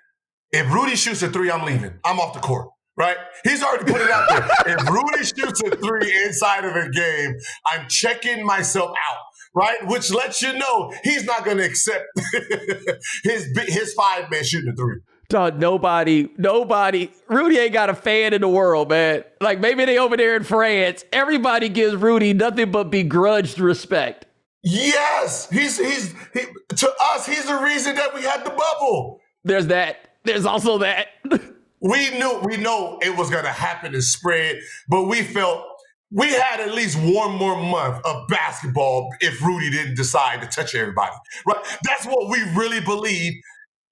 [0.54, 1.93] if Rudy shoots a three, I'm leaving.
[2.06, 3.18] I'm off the court right?
[3.43, 4.47] He's already put it out there.
[4.78, 7.36] if Rudy shoots a three inside of a game,
[7.66, 9.18] I'm checking myself out.
[9.56, 12.06] Right, which lets you know he's not going to accept
[13.24, 14.95] his his five man shooting a three.
[15.30, 17.12] Dog, nobody, nobody.
[17.28, 19.24] Rudy ain't got a fan in the world, man.
[19.41, 21.06] Like maybe they over there in France.
[21.14, 24.26] Everybody gives Rudy nothing but begrudged respect.
[24.64, 26.45] Yes, he's he's he,
[26.76, 27.28] to us.
[27.28, 29.20] He's the reason that we had the bubble.
[29.43, 30.12] There's that.
[30.24, 31.08] There's also that.
[31.80, 35.66] we knew we know it was to happen and spread, but we felt
[36.12, 40.76] we had at least one more month of basketball if Rudy didn't decide to touch
[40.76, 41.16] everybody.
[41.46, 41.64] Right?
[41.84, 43.34] That's what we really believe.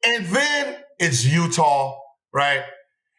[0.06, 1.98] And then it's Utah,
[2.34, 2.64] right?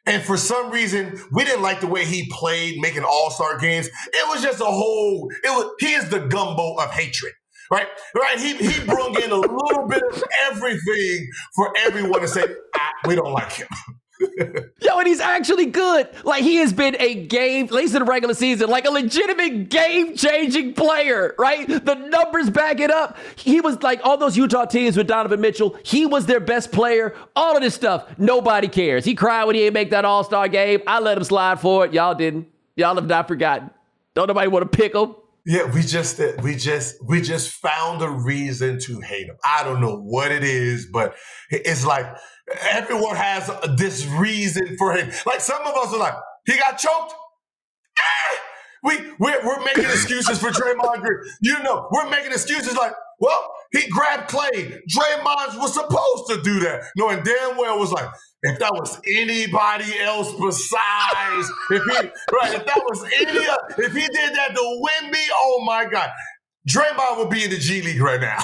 [0.06, 3.86] And for some reason, we didn't like the way he played, making all-star games.
[3.86, 7.32] It was just a whole, it was he is the gumbo of hatred.
[7.72, 8.38] Right, right.
[8.38, 12.44] He he brought in a little bit of everything for everyone to say,
[12.76, 13.68] ah, we don't like him.
[14.82, 16.06] Yo, and he's actually good.
[16.22, 19.70] Like he has been a game, at least in the regular season, like a legitimate
[19.70, 21.66] game-changing player, right?
[21.66, 23.16] The numbers back it up.
[23.36, 25.74] He was like all those Utah teams with Donovan Mitchell.
[25.82, 27.14] He was their best player.
[27.34, 29.06] All of this stuff, nobody cares.
[29.06, 30.82] He cried when he didn't make that All-Star game.
[30.86, 31.94] I let him slide for it.
[31.94, 32.48] Y'all didn't.
[32.76, 33.70] Y'all have not forgotten.
[34.12, 35.14] Don't nobody want to pick him.
[35.44, 39.36] Yeah, we just we just we just found a reason to hate him.
[39.44, 41.16] I don't know what it is, but
[41.50, 42.06] it's like
[42.60, 45.10] everyone has this reason for him.
[45.26, 46.14] Like some of us are like,
[46.46, 47.14] he got choked.
[47.98, 48.38] Ah!
[48.84, 51.18] We we're, we're making excuses for Draymond Green.
[51.40, 54.78] You know, we're making excuses like, well, he grabbed Klay.
[54.96, 56.82] Draymond was supposed to do that.
[56.96, 58.08] Knowing damn well was like,
[58.42, 61.96] if that was anybody else besides, if he
[62.32, 66.10] right, if that was any, if he did that to me, oh my god,
[66.68, 68.38] Draymond would be in the G League right now.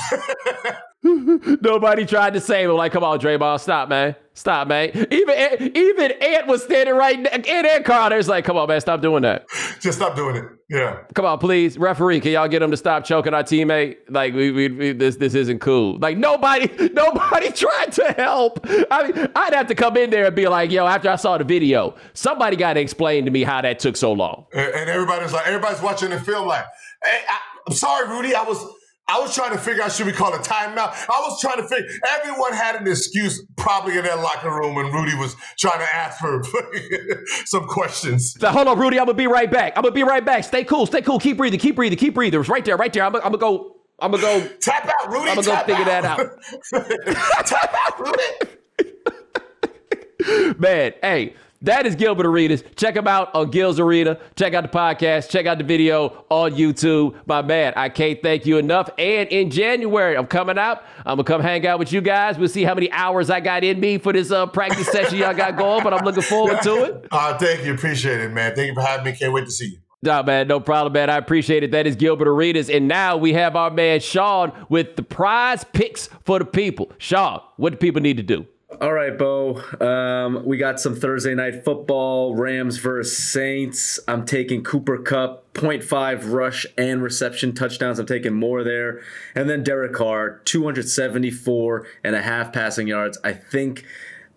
[1.61, 2.76] Nobody tried to save him.
[2.76, 4.91] Like, come on, Draymond, stop, man, stop, man.
[5.11, 9.22] Even even Ant was standing right, Ant and Carter's like, come on, man, stop doing
[9.22, 9.47] that.
[9.80, 10.45] Just stop doing it.
[10.70, 10.99] Yeah.
[11.14, 13.97] Come on, please, referee, can y'all get him to stop choking our teammate?
[14.11, 15.99] Like, we, we, we this this isn't cool.
[15.99, 18.61] Like, nobody nobody tried to help.
[18.91, 21.39] I mean, I'd have to come in there and be like, yo, after I saw
[21.39, 24.47] the video, somebody got to explain to me how that took so long.
[24.53, 26.64] And, and everybody's like, everybody's watching the film like,
[27.03, 28.64] hey, I, I'm sorry, Rudy, I was
[29.11, 30.92] I was trying to figure out should we call a timeout.
[31.09, 31.88] I was trying to figure.
[32.18, 36.18] Everyone had an excuse, probably in that locker room, when Rudy was trying to ask
[36.18, 36.42] for
[37.46, 38.36] some questions.
[38.42, 38.98] Now, hold on, Rudy.
[39.00, 39.72] I'm gonna be right back.
[39.76, 40.44] I'm gonna be right back.
[40.44, 40.84] Stay cool.
[40.84, 41.18] Stay cool.
[41.18, 41.59] Keep breathing.
[41.59, 41.98] Keep breathing.
[41.98, 42.38] Keep breathing.
[42.38, 42.76] It's right there.
[42.76, 43.04] Right there.
[43.04, 43.76] I'm, I'm gonna go.
[43.98, 44.46] I'm gonna go.
[44.61, 45.30] Tap out, Rudy.
[45.30, 45.86] I'm gonna go figure out.
[45.86, 46.20] that out.
[47.46, 48.54] Tap out, Rudy.
[50.59, 51.34] Man, hey.
[51.62, 52.62] That is Gilbert Arenas.
[52.76, 54.18] Check him out on Gil's Arena.
[54.36, 55.28] Check out the podcast.
[55.28, 57.16] Check out the video on YouTube.
[57.26, 58.88] My man, I can't thank you enough.
[58.96, 60.84] And in January, I'm coming out.
[60.98, 62.38] I'm gonna come hang out with you guys.
[62.38, 65.34] We'll see how many hours I got in me for this uh, practice session y'all
[65.34, 65.82] got going.
[65.82, 67.06] But I'm looking forward to it.
[67.18, 67.74] Uh, thank you.
[67.74, 68.54] Appreciate it, man.
[68.54, 69.12] Thank you for having me.
[69.12, 69.78] Can't wait to see you.
[70.02, 71.11] No, man, no problem, man.
[71.11, 71.72] I appreciate it.
[71.72, 72.70] That is Gilbert Arenas.
[72.70, 76.92] And now we have our man Sean with the prize picks for the people.
[76.98, 78.46] Sean, what do people need to do?
[78.71, 79.62] All right, Bo.
[79.81, 82.35] Um, we got some Thursday night football.
[82.35, 83.99] Rams versus Saints.
[84.07, 87.99] I'm taking Cooper Kupp, 0.5 rush and reception touchdowns.
[87.99, 89.01] I'm taking more there.
[89.35, 93.19] And then Derek Carr, 274 and a half passing yards.
[93.25, 93.87] I think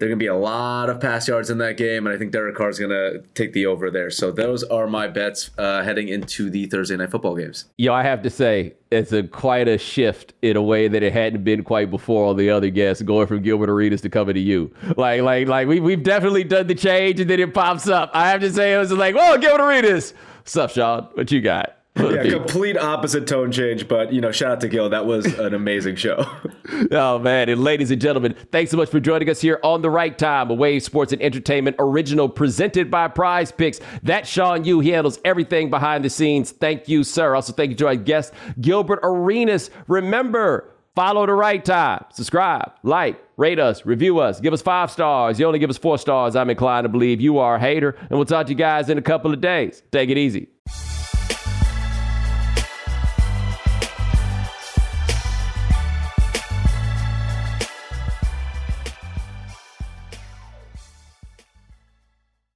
[0.02, 2.18] there are going to be a lot of pass yards in that game, and I
[2.18, 4.10] think Derek Carr is going to take the over there.
[4.10, 7.66] So those are my bets uh, heading into the Thursday night football games.
[7.78, 11.14] Yeah, I have to say, it's a quite a shift in a way that it
[11.14, 14.42] hadn't been quite before on the other guests, going from Gilbert Arenas to coming to
[14.42, 14.74] you.
[14.98, 18.10] Like, like, like we we've definitely done the change, and then it pops up.
[18.16, 20.16] I have to say, it was like, whoa, Gilbert Arenas.
[20.40, 21.10] What's up, Sean?
[21.14, 21.78] What you got?
[21.96, 24.90] Yeah, complete opposite tone change, but you know, shout out to Gil.
[24.90, 26.26] That was an amazing show.
[26.92, 29.90] oh man, and ladies and gentlemen, thanks so much for joining us here on the
[29.90, 33.82] right time, a Wave Sports and Entertainment original presented by PrizePicks.
[34.04, 34.80] That's Sean Yu.
[34.80, 36.52] He handles everything behind the scenes.
[36.52, 37.36] Thank you, sir.
[37.36, 39.70] Also, thank you to our guest, Gilbert Arenas.
[39.88, 42.04] Remember, Follow the right time.
[42.12, 45.40] Subscribe, like, rate us, review us, give us five stars.
[45.40, 46.36] You only give us four stars.
[46.36, 47.96] I'm inclined to believe you are a hater.
[48.10, 49.84] And we'll talk to you guys in a couple of days.
[49.94, 50.50] Take it easy.